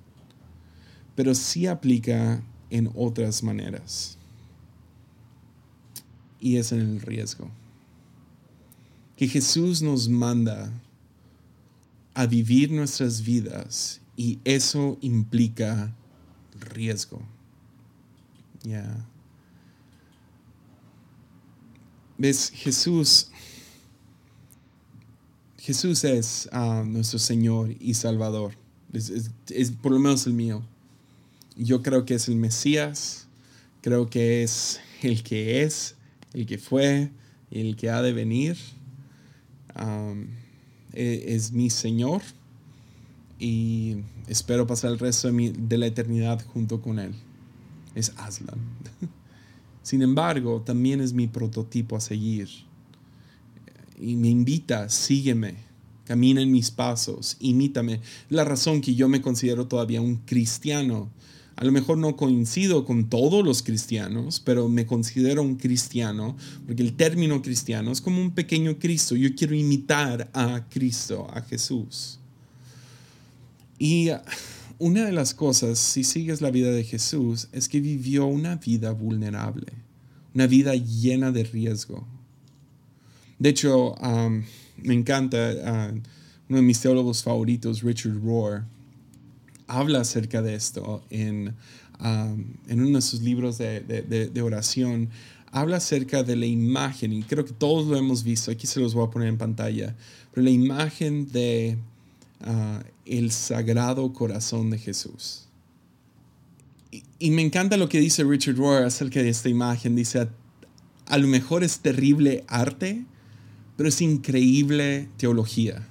Pero 1.17 1.35
sí 1.35 1.67
aplica 1.67 2.43
en 2.71 2.91
otras 2.95 3.43
maneras. 3.43 4.17
Y 6.39 6.59
es 6.59 6.71
en 6.71 6.81
el 6.81 7.01
riesgo. 7.01 7.51
Que 9.17 9.27
Jesús 9.27 9.83
nos 9.83 10.09
manda 10.09 10.71
a 12.15 12.27
vivir 12.27 12.71
nuestras 12.71 13.25
vidas 13.25 14.01
y 14.17 14.39
eso 14.45 14.99
implica 15.01 15.95
riesgo. 16.59 17.21
Ya. 18.63 19.07
¿Ves? 22.19 22.51
Jesús, 22.55 23.31
Jesús 25.59 26.05
es 26.05 26.49
ah, 26.53 26.83
nuestro 26.87 27.19
Señor 27.19 27.75
y 27.79 27.95
Salvador. 27.95 28.55
Es, 28.93 29.71
por 29.83 29.93
lo 29.93 29.99
menos 29.99 30.27
el 30.27 30.33
mío. 30.33 30.63
Yo 31.57 31.83
creo 31.83 32.05
que 32.05 32.15
es 32.15 32.29
el 32.29 32.37
Mesías. 32.37 33.29
Creo 33.81 34.09
que 34.11 34.43
es 34.43 34.81
el 35.03 35.23
que 35.23 35.63
es, 35.63 35.97
el 36.33 36.47
que 36.47 36.59
fue, 36.59 37.11
el 37.51 37.77
que 37.77 37.91
ha 37.91 38.03
de 38.03 38.13
venir. 38.13 38.57
E, 40.93 41.35
es 41.35 41.53
mi 41.53 41.71
Señor 41.71 42.23
y 43.39 43.99
espero 44.29 44.67
pasar 44.67 44.93
el 44.93 44.99
resto 44.99 45.31
de, 45.31 45.53
de 45.53 45.79
la 45.79 45.87
eternidad 45.87 46.45
junto 46.47 46.81
con 46.81 46.99
Él. 46.99 47.15
Es 47.95 48.13
Aslan. 48.17 48.59
Sin 49.83 50.03
embargo, 50.03 50.63
también 50.63 51.01
es 51.01 51.13
mi 51.13 51.27
prototipo 51.27 51.97
a 51.97 52.01
seguir. 52.01 52.49
Y 53.99 54.17
me 54.17 54.29
invita, 54.29 54.89
sígueme, 54.89 55.55
camina 56.05 56.41
en 56.41 56.51
mis 56.51 56.71
pasos, 56.71 57.37
imítame. 57.41 58.01
La 58.29 58.45
razón 58.45 58.81
que 58.81 58.95
yo 58.95 59.09
me 59.09 59.23
considero 59.23 59.69
todavía 59.69 60.01
un 60.01 60.17
cristiano. 60.17 61.11
A 61.57 61.65
lo 61.65 61.73
mejor 61.73 61.97
no 61.97 62.17
coincido 62.17 62.85
con 62.85 63.09
todos 63.09 63.43
los 63.43 63.63
cristianos, 63.63 64.41
pero 64.41 64.69
me 64.69 64.85
considero 64.85 65.43
un 65.43 65.57
cristiano, 65.57 66.37
porque 66.67 66.83
el 66.83 66.93
término 66.93 67.41
cristiano 67.41 67.91
es 67.91 68.03
como 68.03 68.21
un 68.21 68.33
pequeño 68.33 68.79
Cristo. 68.79 69.17
Yo 69.17 69.35
quiero 69.35 69.55
imitar 69.55 70.31
a 70.35 70.67
Cristo, 70.69 71.27
a 71.33 71.41
Jesús. 71.41 72.21
Y 73.79 74.11
una 74.79 75.07
de 75.07 75.13
las 75.13 75.33
cosas, 75.33 75.79
si 75.79 76.05
sigues 76.05 76.43
la 76.43 76.51
vida 76.51 76.71
de 76.71 76.85
Jesús, 76.85 77.49
es 77.53 77.69
que 77.69 77.81
vivió 77.81 78.27
una 78.27 78.57
vida 78.57 78.93
vulnerable, 78.93 79.73
una 80.35 80.47
vida 80.47 80.75
llena 80.75 81.33
de 81.33 81.45
riesgo. 81.45 82.07
De 83.39 83.49
hecho, 83.49 83.95
me 84.77 84.93
encanta, 84.93 85.91
uno 86.51 86.57
de 86.59 86.63
mis 86.63 86.81
teólogos 86.81 87.23
favoritos, 87.23 87.83
Richard 87.83 88.23
Rohr, 88.23 88.65
habla 89.67 90.01
acerca 90.01 90.43
de 90.43 90.55
esto 90.55 91.05
en, 91.11 91.55
en 92.01 92.83
uno 92.83 92.99
de 92.99 93.03
sus 93.03 93.23
libros 93.23 93.59
de, 93.59 94.43
oración. 94.43 95.11
Habla 95.53 95.79
acerca 95.79 96.23
de 96.23 96.37
la 96.37 96.47
imagen, 96.47 97.13
y 97.13 97.23
creo 97.23 97.45
que 97.45 97.53
todos 97.53 97.87
lo 97.87 97.97
hemos 97.97 98.23
visto, 98.23 98.51
aquí 98.51 98.67
se 98.67 98.81
los 98.81 98.95
voy 98.95 99.07
a 99.07 99.11
poner 99.11 99.29
en 99.29 99.39
pantalla, 99.39 99.97
pero 100.33 100.45
la 100.45 100.51
imagen 100.51 101.31
de 101.33 101.79
el 103.07 103.31
sagrado 103.31 104.13
corazón 104.13 104.71
de 104.71 104.79
Jesús. 104.79 105.45
y, 107.19 107.31
me 107.31 107.43
encanta 107.43 107.77
lo 107.77 107.89
que 107.89 107.99
dice 107.99 108.25
Richard 108.25 108.57
Rohr 108.57 108.85
acerca 108.85 109.23
de 109.23 109.29
esta 109.29 109.49
imagen. 109.49 109.97
Dice, 109.97 110.29
a 111.07 111.19
lo 111.19 111.29
mejor 111.29 111.65
es 111.65 111.79
terrible 111.79 112.45
arte, 112.49 113.05
pero 113.77 113.89
es 113.89 114.01
increíble 114.01 115.09
teología. 115.17 115.87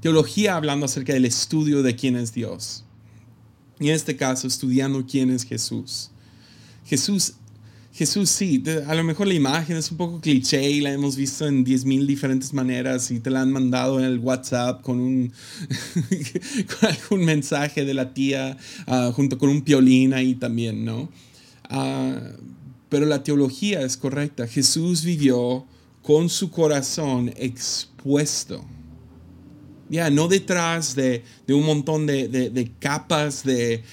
Teología 0.00 0.56
hablando 0.56 0.86
acerca 0.86 1.12
del 1.12 1.24
estudio 1.24 1.82
de 1.82 1.96
quién 1.96 2.16
es 2.16 2.32
Dios. 2.34 2.84
En 3.88 3.94
este 3.96 4.16
caso, 4.16 4.46
estudiando 4.46 5.04
quién 5.06 5.30
es 5.30 5.44
Jesús. 5.44 6.10
Jesús 6.86 7.34
Jesús 7.94 8.30
sí, 8.30 8.62
a 8.86 8.94
lo 8.94 9.04
mejor 9.04 9.26
la 9.26 9.34
imagen 9.34 9.76
es 9.76 9.90
un 9.90 9.98
poco 9.98 10.18
cliché 10.18 10.70
y 10.70 10.80
la 10.80 10.92
hemos 10.92 11.14
visto 11.14 11.46
en 11.46 11.62
10.000 11.62 12.06
diferentes 12.06 12.54
maneras 12.54 13.10
y 13.10 13.20
te 13.20 13.28
la 13.28 13.42
han 13.42 13.52
mandado 13.52 13.98
en 13.98 14.06
el 14.06 14.18
WhatsApp 14.18 14.80
con, 14.80 14.98
un, 14.98 15.32
con 16.80 16.88
algún 16.88 17.26
mensaje 17.26 17.84
de 17.84 17.92
la 17.92 18.14
tía 18.14 18.56
ah, 18.86 19.12
junto 19.14 19.36
con 19.36 19.50
un 19.50 19.60
piolín 19.60 20.14
ahí 20.14 20.34
también, 20.34 20.86
¿no? 20.86 21.10
Ah, 21.64 22.18
pero 22.88 23.04
la 23.04 23.22
teología 23.22 23.82
es 23.82 23.98
correcta. 23.98 24.46
Jesús 24.46 25.04
vivió 25.04 25.66
con 26.00 26.30
su 26.30 26.50
corazón 26.50 27.30
expuesto 27.36 28.64
ya, 29.92 30.08
no 30.08 30.26
detrás 30.26 30.94
de, 30.94 31.22
un 31.48 31.66
montón 31.66 32.06
de, 32.06 32.72
capas 32.78 33.44
de, 33.44 33.84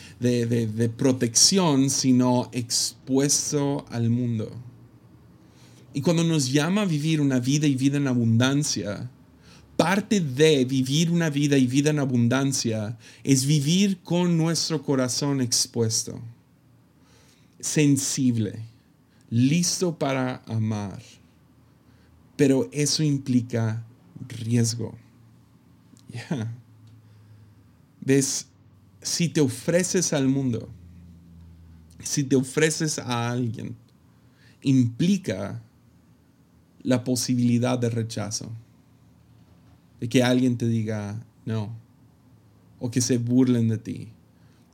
protección, 0.95 1.89
sino 1.89 2.49
expuesto 2.53 3.85
al 3.89 4.09
mundo. 4.09 4.49
Y 5.93 5.99
cuando 5.99 6.23
nos 6.23 6.53
llama 6.53 6.83
a 6.83 6.85
vivir 6.85 7.19
una 7.19 7.41
vida 7.41 7.67
y 7.67 7.75
vida 7.75 7.97
en 7.97 8.07
abundancia, 8.07 9.11
parte 9.75 10.21
de 10.21 10.63
vivir 10.63 11.11
una 11.11 11.29
vida 11.29 11.57
y 11.57 11.67
vida 11.67 11.89
en 11.89 11.99
abundancia 11.99 12.97
es 13.25 13.45
vivir 13.45 13.97
con 14.01 14.37
nuestro 14.37 14.81
corazón 14.81 15.41
expuesto, 15.41 16.17
sensible, 17.59 18.57
listo 19.29 19.99
para 19.99 20.43
amar. 20.45 21.01
Pero 22.37 22.69
eso 22.71 23.03
implica 23.03 23.85
riesgo. 24.29 24.95
Ya. 26.09 26.53
¿Ves? 28.01 28.47
Si 29.01 29.29
te 29.29 29.41
ofreces 29.41 30.11
al 30.13 30.27
mundo, 30.27 30.69
si 32.03 32.23
te 32.23 32.35
ofreces 32.35 32.99
a 32.99 33.29
alguien, 33.29 33.75
implica 34.61 35.61
la 36.83 37.03
posibilidad 37.03 37.77
de 37.77 37.89
rechazo. 37.89 38.51
De 39.99 40.07
que 40.07 40.23
alguien 40.23 40.57
te 40.57 40.67
diga 40.67 41.23
no. 41.45 41.75
O 42.79 42.89
que 42.89 43.01
se 43.01 43.17
burlen 43.17 43.67
de 43.67 43.77
ti. 43.77 44.07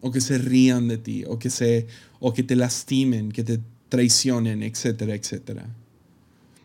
O 0.01 0.11
que 0.11 0.21
se 0.21 0.37
rían 0.37 0.87
de 0.87 0.97
ti. 0.97 1.23
O 1.25 1.39
que, 1.39 1.49
se, 1.49 1.87
o 2.19 2.33
que 2.33 2.43
te 2.43 2.55
lastimen, 2.55 3.31
que 3.31 3.43
te 3.43 3.59
traicionen, 3.89 4.63
etcétera, 4.63 5.15
etcétera. 5.15 5.67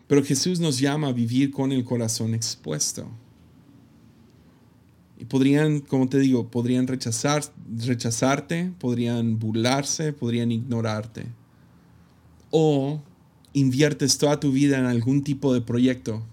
Pero 0.07 0.25
Jesús 0.25 0.61
nos 0.61 0.79
llama 0.79 1.09
a 1.09 1.13
vivir 1.13 1.51
con 1.51 1.73
el 1.73 1.85
corazón 1.85 2.35
expuesto. 2.35 3.09
Y 5.21 5.27
podrían, 5.27 5.81
como 5.81 6.09
te 6.09 6.19
digo, 6.19 6.51
podrían 6.51 6.87
rechazar, 6.87 7.45
rechazarte, 7.77 8.73
podrían 8.79 9.39
burlarse, 9.39 10.15
podrían 10.15 10.51
ignorarte. 10.51 11.27
O 12.51 13.03
inviertes 13.53 14.17
toda 14.17 14.41
tu 14.41 14.51
vida 14.51 14.79
en 14.79 14.87
algún 14.87 15.23
tipo 15.23 15.53
de 15.53 15.61
proyecto. 15.61 16.25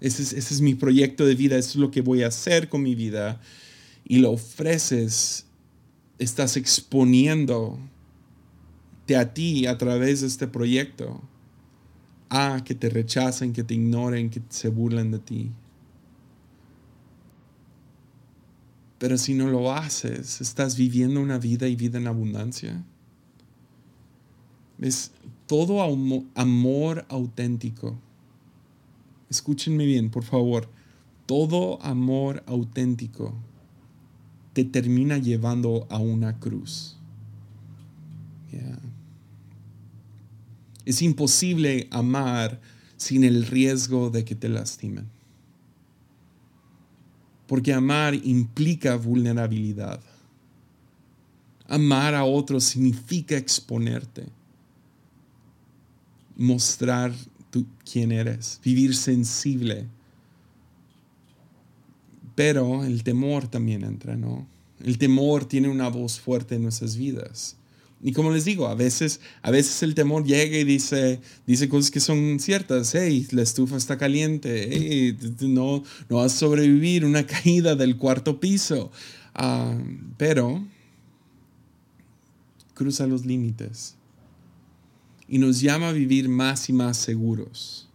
Ese 0.00 0.22
es, 0.22 0.32
ese 0.32 0.54
es 0.54 0.62
mi 0.62 0.74
proyecto 0.74 1.26
de 1.26 1.34
vida, 1.34 1.58
eso 1.58 1.70
es 1.70 1.76
lo 1.76 1.90
que 1.90 2.00
voy 2.00 2.22
a 2.22 2.28
hacer 2.28 2.70
con 2.70 2.82
mi 2.82 2.94
vida. 2.94 3.42
Y 4.04 4.20
lo 4.20 4.32
ofreces, 4.32 5.44
estás 6.18 6.56
exponiendo 6.56 7.78
a 9.14 9.34
ti 9.34 9.66
a 9.66 9.76
través 9.76 10.22
de 10.22 10.28
este 10.28 10.46
proyecto 10.46 11.20
a 12.30 12.62
que 12.64 12.74
te 12.74 12.88
rechacen, 12.88 13.52
que 13.52 13.62
te 13.62 13.74
ignoren, 13.74 14.30
que 14.30 14.40
se 14.48 14.68
burlen 14.68 15.10
de 15.10 15.18
ti. 15.18 15.50
Pero 19.02 19.18
si 19.18 19.34
no 19.34 19.48
lo 19.48 19.72
haces, 19.72 20.40
estás 20.40 20.76
viviendo 20.76 21.20
una 21.20 21.36
vida 21.36 21.66
y 21.66 21.74
vida 21.74 21.98
en 21.98 22.06
abundancia. 22.06 22.84
Es 24.80 25.10
todo 25.48 25.82
amor 26.36 27.04
auténtico. 27.08 27.98
Escúchenme 29.28 29.86
bien, 29.86 30.08
por 30.08 30.22
favor. 30.22 30.68
Todo 31.26 31.82
amor 31.82 32.44
auténtico 32.46 33.34
te 34.52 34.64
termina 34.64 35.18
llevando 35.18 35.88
a 35.90 35.98
una 35.98 36.38
cruz. 36.38 36.96
Es 40.84 41.02
imposible 41.02 41.88
amar 41.90 42.60
sin 42.98 43.24
el 43.24 43.46
riesgo 43.46 44.10
de 44.10 44.24
que 44.24 44.36
te 44.36 44.48
lastimen. 44.48 45.08
Porque 47.52 47.74
amar 47.74 48.14
implica 48.14 48.96
vulnerabilidad. 48.96 50.00
Amar 51.68 52.14
a 52.14 52.24
otros 52.24 52.64
significa 52.64 53.36
exponerte, 53.36 54.24
mostrar 56.34 57.12
quién 57.84 58.10
eres, 58.10 58.58
vivir 58.64 58.96
sensible. 58.96 59.86
Pero 62.34 62.84
el 62.84 63.02
temor 63.02 63.46
también 63.46 63.84
entra, 63.84 64.16
¿no? 64.16 64.46
El 64.82 64.96
temor 64.96 65.44
tiene 65.44 65.68
una 65.68 65.88
voz 65.88 66.18
fuerte 66.18 66.54
en 66.54 66.62
nuestras 66.62 66.96
vidas. 66.96 67.58
Y 68.02 68.12
como 68.12 68.32
les 68.32 68.44
digo, 68.44 68.66
a 68.66 68.74
veces, 68.74 69.20
a 69.42 69.52
veces 69.52 69.82
el 69.84 69.94
temor 69.94 70.24
llega 70.24 70.58
y 70.58 70.64
dice, 70.64 71.20
dice 71.46 71.68
cosas 71.68 71.92
que 71.92 72.00
son 72.00 72.40
ciertas. 72.40 72.92
Hey, 72.94 73.28
la 73.30 73.42
estufa 73.42 73.76
está 73.76 73.96
caliente. 73.96 75.16
No, 75.40 75.84
no 76.08 76.16
vas 76.16 76.34
a 76.34 76.38
sobrevivir 76.38 77.04
una 77.04 77.24
caída 77.26 77.76
del 77.76 77.96
cuarto 77.96 78.40
piso. 78.40 78.90
Ah, 79.34 79.78
pero 80.16 80.66
cruza 82.74 83.06
los 83.06 83.24
límites 83.24 83.94
y 85.28 85.38
nos 85.38 85.60
llama 85.60 85.90
a 85.90 85.92
vivir 85.92 86.28
más 86.28 86.68
y 86.68 86.72
más 86.72 86.96
seguros. 86.96 87.88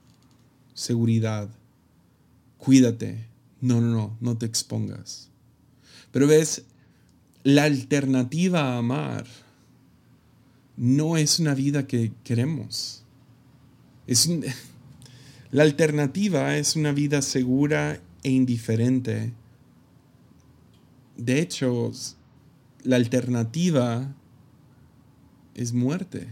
Seguridad. 0.73 1.49
Cuídate. 2.57 3.27
No, 3.59 3.81
no, 3.81 3.91
no, 3.91 4.17
no 4.21 4.37
te 4.37 4.45
expongas. 4.45 5.29
Pero 6.11 6.27
ves, 6.27 6.63
la 7.43 7.65
alternativa 7.65 8.61
a 8.61 8.77
amar 8.77 9.27
no 10.77 11.17
es 11.17 11.39
una 11.39 11.55
vida 11.55 11.87
que 11.87 12.13
queremos. 12.23 13.03
La 15.51 15.63
alternativa 15.63 16.55
es 16.57 16.75
una 16.75 16.91
vida 16.91 17.21
segura 17.21 17.99
e 18.23 18.29
indiferente. 18.29 19.33
De 21.17 21.39
hecho, 21.39 21.91
la 22.83 22.95
alternativa 22.97 24.13
es 25.55 25.73
muerte. 25.73 26.27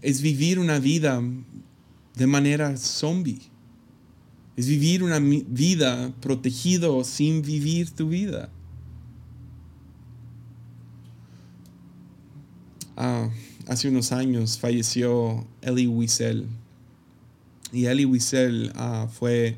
Es 0.00 0.20
vivir 0.20 0.58
una 0.58 0.78
vida 0.80 1.22
de 2.16 2.26
manera 2.26 2.76
zombie. 2.76 3.40
Es 4.56 4.66
vivir 4.66 5.02
una 5.02 5.18
vida 5.20 6.12
protegido 6.20 7.04
sin 7.04 7.42
vivir 7.42 7.90
tu 7.90 8.08
vida. 8.08 8.50
Ah, 13.04 13.28
hace 13.66 13.88
unos 13.88 14.12
años 14.12 14.60
falleció 14.60 15.44
Elie 15.60 15.88
Wiesel. 15.88 16.46
Y 17.72 17.86
Elie 17.86 18.06
Wiesel 18.06 18.70
ah, 18.76 19.08
fue, 19.10 19.56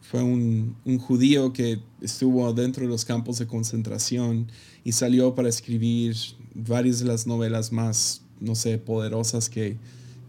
fue 0.00 0.22
un, 0.22 0.74
judío 0.98 1.52
que 1.52 1.80
estuvo 2.00 2.50
dentro 2.54 2.84
de 2.84 2.88
los 2.88 3.04
campos 3.04 3.38
de 3.38 3.46
concentración 3.46 4.50
y 4.82 4.92
salió 4.92 5.34
para 5.34 5.50
escribir 5.50 6.16
varias 6.54 7.00
de 7.00 7.04
las 7.04 7.26
novelas 7.26 7.70
más, 7.70 8.22
no 8.40 8.54
sé, 8.54 8.78
poderosas 8.78 9.50
que, 9.50 9.76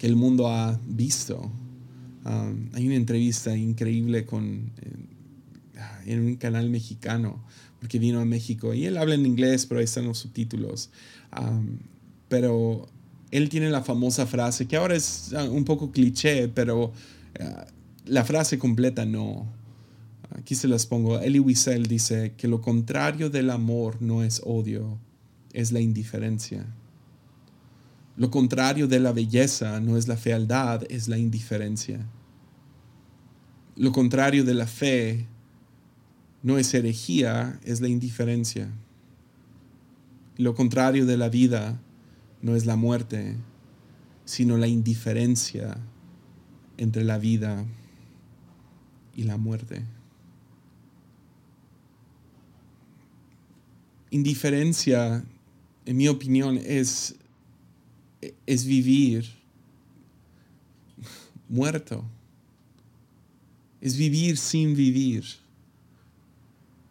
el 0.01 0.17
mundo 0.17 0.49
ha 0.49 0.79
visto. 0.85 1.49
Ah, 2.25 2.51
hay 2.73 2.85
una 2.85 2.95
entrevista 2.95 3.55
increíble 3.55 4.25
con, 4.25 4.71
en 6.05 6.19
un 6.19 6.35
canal 6.35 6.69
mexicano, 6.69 7.41
porque 7.79 7.97
vino 7.97 8.19
a 8.19 8.25
México 8.25 8.73
y 8.75 8.85
él 8.85 8.97
habla 8.97 9.15
en 9.15 9.25
inglés, 9.25 9.65
pero 9.65 9.79
ahí 9.79 9.85
están 9.85 10.05
los 10.05 10.19
subtítulos 10.19 10.91
pero 12.35 12.85
él 13.31 13.47
tiene 13.47 13.69
la 13.69 13.81
famosa 13.81 14.25
frase, 14.25 14.67
que 14.67 14.75
ahora 14.75 14.93
es 14.93 15.33
un 15.49 15.63
poco 15.63 15.91
cliché, 15.91 16.49
pero 16.49 16.91
ah, 17.39 17.65
la 18.03 18.25
frase 18.25 18.59
completa 18.59 19.05
no. 19.05 19.47
Aquí 20.37 20.53
se 20.53 20.67
las 20.67 20.85
pongo. 20.85 21.17
Elie 21.17 21.39
Wiesel 21.39 21.87
dice 21.87 22.33
que 22.35 22.49
lo 22.49 22.59
contrario 22.59 23.29
del 23.29 23.51
amor 23.51 24.01
no 24.01 24.21
es 24.21 24.41
odio, 24.43 24.99
es 25.53 25.71
la 25.71 25.79
indiferencia. 25.79 26.65
Lo 28.17 28.29
contrario 28.31 28.89
de 28.89 28.99
la 28.99 29.13
belleza 29.13 29.79
no 29.79 29.95
es 29.95 30.09
la 30.09 30.17
fealdad, 30.17 30.83
es 30.89 31.07
la 31.07 31.17
indiferencia. 31.17 32.05
Lo 33.77 33.93
contrario 33.93 34.43
de 34.43 34.55
la 34.55 34.67
fe 34.67 35.25
no 36.43 36.57
es 36.57 36.73
herejía, 36.73 37.61
es 37.63 37.79
la 37.79 37.87
indiferencia. 37.87 38.67
Lo 40.35 40.53
contrario 40.53 41.05
de 41.05 41.15
la 41.15 41.29
vida 41.29 41.79
no 42.45 42.55
es 42.55 42.67
la 42.67 42.75
muerte, 42.75 43.35
sino 44.23 44.55
la 44.57 44.67
indiferencia 44.67 45.79
entre 46.77 47.03
la 47.03 47.17
vida 47.17 47.65
y 49.15 49.23
la 49.23 49.35
muerte. 49.35 49.81
Indiferencia, 54.11 55.25
en 55.87 55.97
mi 55.97 56.07
opinión, 56.07 56.59
es, 56.63 57.15
es 58.45 58.63
vivir 58.63 59.25
muerto. 61.49 62.05
Es 63.81 63.97
vivir 63.97 64.37
sin 64.37 64.75
vivir. 64.75 65.25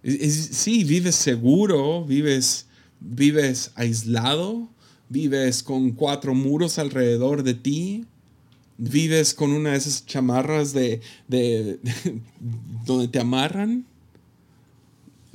sí, 0.03 0.83
vives 0.83 1.15
seguro, 1.15 2.05
vives, 2.05 2.67
vives 2.99 3.71
aislado, 3.77 4.74
vives 5.15 5.63
con 5.63 5.93
cuatro 5.93 6.35
muros 6.35 6.77
alrededor 6.81 7.45
de 7.45 7.55
ti, 7.55 8.05
vives 8.79 9.33
con 9.33 9.53
una 9.53 9.71
de 9.71 9.77
esas 9.77 10.05
chamarras 10.05 10.73
de, 10.73 11.01
de, 11.29 11.79
donde 12.85 13.07
te 13.07 13.21
amarran, 13.21 13.87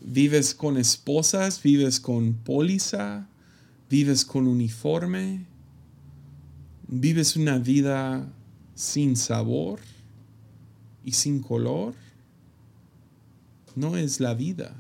vives 0.03 0.53
con 0.53 0.75
esposas, 0.75 1.63
vives 1.63 2.01
con 2.01 2.33
póliza, 2.33 3.29
vives 3.89 4.25
con 4.25 4.47
uniforme, 4.47 5.45
vives 6.89 7.37
una 7.37 7.57
vida 7.57 8.29
sin 8.75 9.15
sabor 9.15 9.79
y 11.05 11.13
sin 11.13 11.41
color. 11.41 11.93
No 13.77 13.95
es 13.95 14.19
la 14.19 14.33
vida 14.33 14.75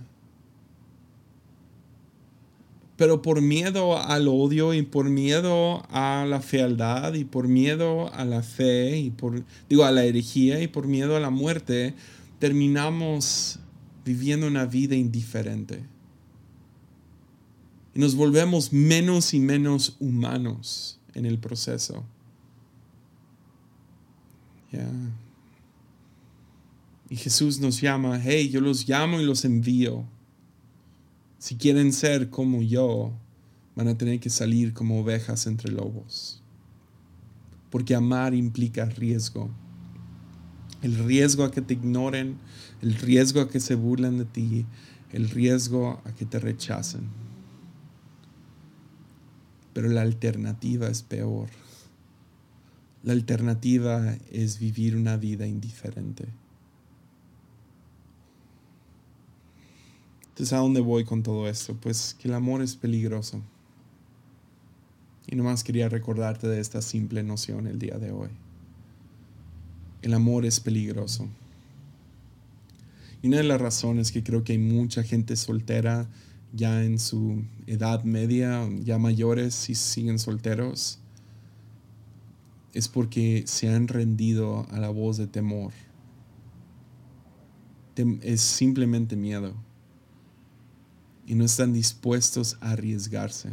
pero 2.99 3.21
por 3.21 3.39
miedo 3.41 3.97
al 3.97 4.27
odio 4.27 4.73
y 4.73 4.81
por 4.81 5.09
miedo 5.09 5.85
a 5.89 6.25
la 6.27 6.41
fealdad 6.41 7.13
y 7.13 7.23
por 7.23 7.47
miedo 7.47 8.13
a 8.13 8.25
la 8.25 8.43
fe 8.43 8.97
y 8.97 9.09
por 9.09 9.41
digo 9.69 9.85
a 9.85 9.91
la 9.91 10.03
herejía 10.03 10.61
y 10.61 10.67
por 10.67 10.85
miedo 10.85 11.15
a 11.15 11.21
la 11.21 11.29
muerte 11.29 11.95
terminamos 12.39 13.59
viviendo 14.03 14.47
una 14.47 14.65
vida 14.65 14.97
indiferente 14.97 15.81
y 17.95 17.99
nos 17.99 18.15
volvemos 18.15 18.73
menos 18.73 19.33
y 19.33 19.39
menos 19.39 19.95
humanos 20.01 20.99
en 21.13 21.25
el 21.25 21.39
proceso. 21.39 22.03
Y 27.09 27.15
Jesús 27.15 27.61
nos 27.61 27.79
llama, 27.79 28.21
hey, 28.21 28.49
yo 28.49 28.59
los 28.59 28.87
llamo 28.87 29.21
y 29.21 29.25
los 29.25 29.45
envío. 29.45 30.05
Si 31.39 31.55
quieren 31.55 31.93
ser 31.93 32.29
como 32.29 32.61
yo, 32.61 33.13
van 33.73 33.87
a 33.87 33.97
tener 33.97 34.19
que 34.19 34.29
salir 34.29 34.73
como 34.73 34.99
ovejas 34.99 35.47
entre 35.47 35.71
lobos. 35.71 36.43
Porque 37.69 37.95
amar 37.95 38.33
implica 38.33 38.85
riesgo. 38.85 39.49
El 40.81 40.97
riesgo 40.97 41.45
a 41.45 41.51
que 41.51 41.61
te 41.61 41.75
ignoren, 41.75 42.37
el 42.81 42.93
riesgo 42.95 43.39
a 43.39 43.49
que 43.49 43.61
se 43.61 43.75
burlen 43.75 44.17
de 44.17 44.25
ti, 44.25 44.65
el 45.13 45.29
riesgo 45.29 46.01
a 46.03 46.13
que 46.13 46.25
te 46.25 46.39
rechacen. 46.39 47.07
Pero 49.73 49.87
la 49.87 50.01
alternativa 50.01 50.89
es 50.89 51.03
peor. 51.03 51.47
La 53.01 53.13
alternativa 53.13 54.13
es 54.29 54.59
vivir 54.59 54.97
una 54.97 55.15
vida 55.15 55.47
indiferente. 55.47 56.25
Entonces, 60.39 60.53
¿a 60.53 60.61
dónde 60.61 60.79
voy 60.79 61.03
con 61.03 61.21
todo 61.21 61.49
esto? 61.49 61.75
Pues 61.75 62.15
que 62.17 62.29
el 62.29 62.33
amor 62.33 62.61
es 62.61 62.77
peligroso. 62.77 63.41
Y 65.27 65.35
nomás 65.35 65.65
quería 65.65 65.89
recordarte 65.89 66.47
de 66.47 66.61
esta 66.61 66.81
simple 66.81 67.23
noción 67.23 67.67
el 67.67 67.77
día 67.77 67.97
de 67.97 68.13
hoy. 68.13 68.29
El 70.01 70.13
amor 70.13 70.45
es 70.45 70.61
peligroso. 70.61 71.27
Y 73.21 73.27
una 73.27 73.35
de 73.35 73.43
las 73.43 73.59
razones 73.59 74.13
que 74.13 74.23
creo 74.23 74.45
que 74.45 74.53
hay 74.53 74.59
mucha 74.59 75.03
gente 75.03 75.35
soltera 75.35 76.07
ya 76.53 76.85
en 76.85 76.99
su 76.99 77.43
edad 77.67 78.05
media, 78.05 78.65
ya 78.81 78.97
mayores 78.97 79.69
y 79.69 79.75
siguen 79.75 80.19
solteros, 80.19 80.99
es 82.73 82.87
porque 82.87 83.43
se 83.45 83.67
han 83.67 83.89
rendido 83.89 84.65
a 84.71 84.79
la 84.79 84.87
voz 84.87 85.17
de 85.17 85.27
temor. 85.27 85.73
es 88.21 88.39
simplemente 88.39 89.17
miedo 89.17 89.53
y 91.29 91.35
no 91.35 91.45
están 91.45 91.73
dispuestos 91.73 92.57
a 92.59 92.71
arriesgarse. 92.71 93.51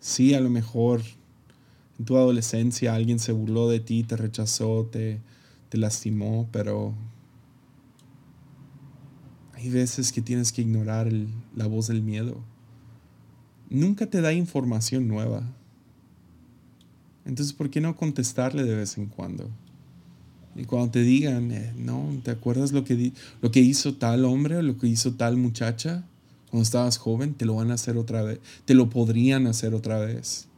Sí, 0.00 0.32
a 0.32 0.40
lo 0.40 0.48
mejor 0.48 1.02
en 1.98 2.06
tu 2.06 2.16
adolescencia 2.16 2.94
alguien 2.94 3.18
se 3.18 3.32
burló 3.32 3.68
de 3.68 3.78
ti, 3.78 4.04
te 4.04 4.16
rechazó, 4.16 4.88
te, 4.90 5.20
te 5.68 5.76
lastimó, 5.76 6.48
pero 6.50 6.94
hay 9.52 9.68
veces 9.68 10.12
que 10.12 10.22
tienes 10.22 10.50
que 10.50 10.62
ignorar 10.62 11.12
la 11.54 11.66
voz 11.66 11.88
del 11.88 12.00
miedo. 12.00 12.42
Nunca 13.68 14.06
te 14.06 14.22
da 14.22 14.32
información 14.32 15.08
nueva. 15.08 15.42
Entonces, 17.26 17.52
¿por 17.52 17.68
qué 17.68 17.82
no 17.82 17.96
contestarle 17.96 18.64
de 18.64 18.76
vez 18.76 18.96
en 18.96 19.04
cuando? 19.04 19.50
Y 20.56 20.64
cuando 20.64 20.92
te 20.92 21.02
digan, 21.02 21.52
eh, 21.52 21.74
no, 21.76 22.08
¿te 22.24 22.30
acuerdas 22.30 22.72
lo 22.72 22.82
que, 22.82 23.12
lo 23.42 23.50
que 23.50 23.60
hizo 23.60 23.96
tal 23.96 24.24
hombre 24.24 24.56
o 24.56 24.62
lo 24.62 24.78
que 24.78 24.86
hizo 24.86 25.12
tal 25.16 25.36
muchacha? 25.36 26.06
Cuando 26.50 26.64
estabas 26.64 26.98
joven, 26.98 27.34
te 27.34 27.44
lo 27.44 27.54
van 27.56 27.70
a 27.70 27.74
hacer 27.74 27.96
otra 27.96 28.22
vez. 28.22 28.40
Te 28.64 28.74
lo 28.74 28.90
podrían 28.90 29.46
hacer 29.46 29.72
otra 29.72 30.00
vez. 30.00 30.48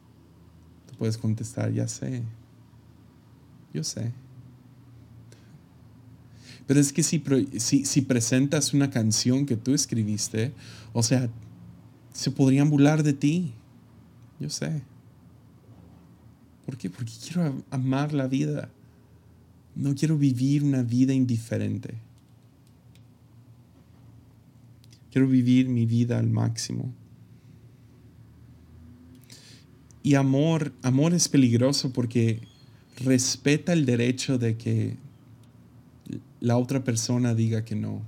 Tú 0.87 0.95
puedes 0.97 1.17
contestar, 1.17 1.71
ya 1.71 1.87
sé. 1.87 2.23
Yo 3.73 3.83
sé. 3.83 4.11
Pero 6.65 6.79
es 6.79 6.91
que 6.93 7.03
si, 7.03 7.21
si, 7.57 7.85
si, 7.85 8.01
presentas 8.01 8.73
una 8.73 8.89
canción 8.89 9.45
que 9.45 9.57
tú 9.57 9.73
escribiste, 9.73 10.53
o 10.93 11.03
sea, 11.03 11.29
se 12.13 12.31
podrían 12.31 12.69
burlar 12.69 13.03
de 13.03 13.13
ti. 13.13 13.53
Yo 14.39 14.49
sé. 14.49 14.81
¿Por 16.65 16.77
qué? 16.77 16.89
Porque 16.89 17.11
quiero 17.23 17.61
amar 17.69 18.13
la 18.13 18.27
vida. 18.27 18.69
No 19.75 19.93
quiero 19.93 20.17
vivir 20.17 20.63
una 20.63 20.81
vida 20.81 21.13
indiferente. 21.13 21.95
Quiero 25.13 25.27
vivir 25.27 25.69
mi 25.69 25.85
vida 25.85 26.17
al 26.17 26.31
máximo. 26.31 26.91
Y 30.01 30.15
amor, 30.15 30.73
amor 30.81 31.13
es 31.13 31.29
peligroso 31.29 31.93
porque 31.93 32.39
respeta 32.97 33.73
el 33.73 33.85
derecho 33.85 34.39
de 34.39 34.57
que 34.57 34.97
la 36.39 36.57
otra 36.57 36.83
persona 36.83 37.35
diga 37.35 37.63
que 37.63 37.75
no. 37.75 38.01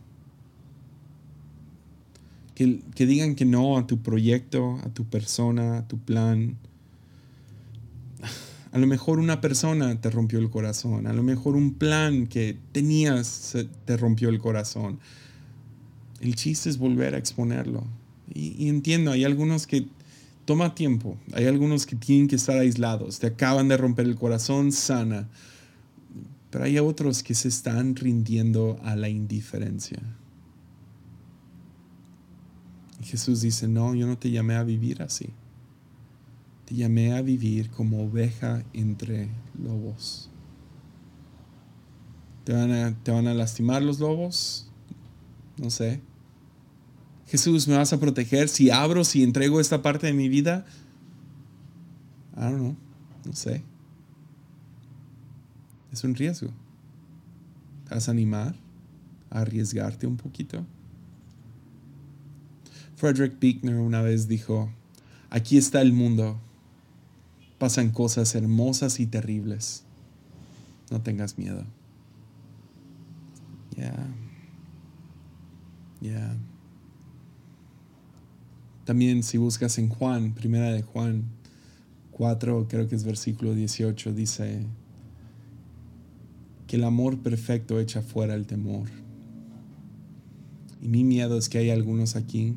Que, 2.55 2.81
que, 2.95 3.05
digan 3.05 3.35
que 3.35 3.45
no 3.45 3.77
a 3.77 3.85
tu 3.85 3.99
proyecto, 3.99 4.79
a 4.83 4.89
tu 4.89 5.05
persona, 5.05 5.77
a 5.77 5.87
tu 5.87 5.99
plan. 5.99 6.57
A 8.71 8.79
lo 8.79 8.87
mejor 8.87 9.19
una 9.19 9.41
persona 9.41 10.01
te 10.01 10.09
rompió 10.09 10.39
el 10.39 10.49
corazón, 10.49 11.05
a 11.05 11.13
lo 11.13 11.21
mejor 11.21 11.55
un 11.55 11.75
plan 11.75 12.25
que 12.25 12.57
tenías 12.71 13.55
te 13.85 13.95
rompió 13.95 14.29
el 14.29 14.39
corazón, 14.39 14.99
el 16.21 16.35
chiste 16.35 16.69
es 16.69 16.77
volver 16.77 17.15
a 17.15 17.17
exponerlo. 17.17 17.83
Y, 18.33 18.69
entiendo, 18.69 19.11
hay 19.11 19.23
algunos 19.23 19.67
que 19.67 19.87
toma 20.45 20.75
tiempo, 20.75 21.17
hay 21.33 21.45
algunos 21.45 21.85
que 21.85 21.95
tienen 21.95 22.27
que 22.27 22.35
estar 22.35 22.57
aislados, 22.57 23.19
te 23.19 23.27
acaban 23.27 23.67
de 23.67 23.77
romper 23.77 24.05
el 24.05 24.15
corazón, 24.15 24.71
sana. 24.71 25.29
Pero 26.49 26.63
hay 26.63 26.79
otros 26.79 27.21
que 27.21 27.35
se 27.35 27.47
están 27.47 27.95
rindiendo 27.95 28.79
a 28.83 28.95
la 28.95 29.09
indiferencia. 29.09 29.99
Y 33.01 33.05
Jesús 33.05 33.41
dice, 33.41 33.67
no, 33.67 33.93
yo 33.93 34.07
no 34.07 34.17
te 34.17 34.31
llamé 34.31 34.55
a 34.55 34.63
vivir 34.63 35.01
así. 35.01 35.29
Te 36.65 36.75
llamé 36.75 37.13
a 37.13 37.21
vivir 37.21 37.69
como 37.69 38.03
oveja 38.03 38.63
entre 38.73 39.29
lobos. 39.61 40.29
¿Te 42.43 42.53
van 42.53 42.71
a, 42.71 43.03
te 43.03 43.11
van 43.11 43.27
a 43.27 43.33
lastimar 43.33 43.83
los 43.83 43.99
lobos? 43.99 44.71
No 45.57 45.69
sé. 45.69 46.01
Jesús, 47.27 47.67
¿me 47.67 47.75
vas 47.75 47.91
a 47.91 47.99
proteger 47.99 48.49
si 48.49 48.69
abro, 48.69 49.03
si 49.03 49.23
entrego 49.23 49.59
esta 49.59 49.81
parte 49.81 50.07
de 50.07 50.13
mi 50.13 50.29
vida? 50.29 50.65
I 52.35 52.41
don't 52.41 52.57
know, 52.57 52.75
no 53.25 53.33
sé. 53.33 53.63
Es 55.91 56.03
un 56.03 56.13
riesgo. 56.13 56.51
¿Te 57.87 57.95
a 57.95 58.11
animar 58.11 58.55
a 59.29 59.41
arriesgarte 59.41 60.05
un 60.07 60.17
poquito? 60.17 60.65
Frederick 62.95 63.39
Buechner 63.39 63.75
una 63.75 64.01
vez 64.01 64.27
dijo, 64.27 64.69
aquí 65.29 65.57
está 65.57 65.81
el 65.81 65.93
mundo. 65.93 66.39
Pasan 67.57 67.91
cosas 67.91 68.35
hermosas 68.35 68.99
y 68.99 69.07
terribles. 69.07 69.83
No 70.91 71.01
tengas 71.01 71.37
miedo. 71.37 71.63
Yeah. 73.77 74.24
También 78.85 79.23
si 79.23 79.37
buscas 79.37 79.77
en 79.79 79.89
Juan, 79.89 80.33
primera 80.33 80.71
de 80.71 80.83
Juan 80.83 81.23
4, 82.11 82.67
creo 82.69 82.87
que 82.87 82.95
es 82.95 83.03
versículo 83.03 83.55
18, 83.55 84.13
dice 84.13 84.65
que 86.67 86.75
el 86.75 86.83
amor 86.83 87.17
perfecto 87.19 87.79
echa 87.79 88.01
fuera 88.01 88.35
el 88.35 88.45
temor. 88.45 88.89
Y 90.81 90.87
mi 90.87 91.03
miedo 91.03 91.37
es 91.37 91.49
que 91.49 91.57
hay 91.57 91.71
algunos 91.71 92.15
aquí 92.15 92.55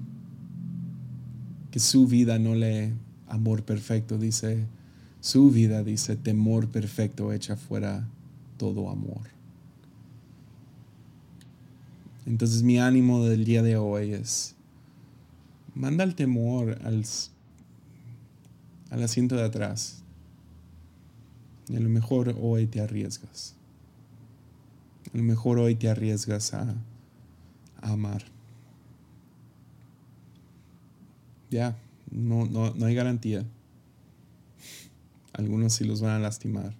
que 1.71 1.81
su 1.81 2.07
vida 2.07 2.39
no 2.39 2.55
le 2.55 2.93
amor 3.27 3.63
perfecto, 3.63 4.19
dice, 4.19 4.67
su 5.21 5.51
vida 5.51 5.83
dice 5.83 6.17
temor 6.17 6.69
perfecto 6.69 7.33
echa 7.33 7.57
fuera 7.57 8.09
todo 8.59 8.91
amor. 8.91 9.38
Entonces 12.29 12.63
mi 12.63 12.79
ánimo 12.79 13.25
del 13.25 13.47
día 13.47 13.63
de 13.63 13.79
hoy 13.79 14.13
es, 14.13 14.55
manda 15.75 16.05
el 16.05 16.15
temor 16.15 16.79
al, 16.85 17.03
asiento 19.03 19.35
de 19.35 19.45
atrás. 19.45 20.03
Y 21.71 21.77
a 21.77 21.81
lo 21.81 21.89
mejor 21.89 22.37
hoy 22.39 22.67
te 22.67 22.83
arriesgas. 22.83 23.55
A 25.15 25.17
lo 25.17 25.23
mejor 25.23 25.59
hoy 25.59 25.75
te 25.75 25.89
arriesgas 25.89 26.53
a, 26.53 26.75
amar. 27.81 28.25
Ya, 31.51 31.79
no, 32.11 32.45
no, 32.45 32.75
no 32.75 32.85
hay 32.85 32.95
garantía. 32.95 33.47
Algunos 35.33 35.73
sí 35.73 35.85
los 35.85 36.03
van 36.03 36.11
a 36.11 36.19
lastimar. 36.19 36.75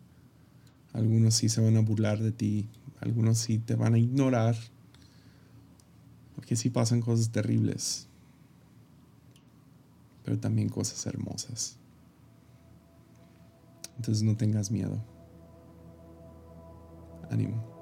Algunos 0.93 1.37
sí 1.37 1.49
se 1.49 1.63
van 1.63 1.79
a 1.79 1.81
burlar 1.81 2.19
de 2.19 2.33
ti. 2.33 2.69
Algunos 3.01 3.39
sí 3.39 3.57
te 3.57 3.77
van 3.77 3.95
a 3.95 3.99
ignorar. 3.99 4.55
Porque 6.39 6.55
sí 6.55 6.71
pasan 6.71 7.01
cosas 7.01 7.31
terribles. 7.31 8.07
Pero 10.25 10.39
también 10.39 10.69
cosas 10.69 11.05
hermosas. 11.05 11.77
Entonces 13.97 14.23
no 14.23 14.37
tengas 14.37 14.71
miedo. 14.71 15.03
Ánimo. 17.29 17.78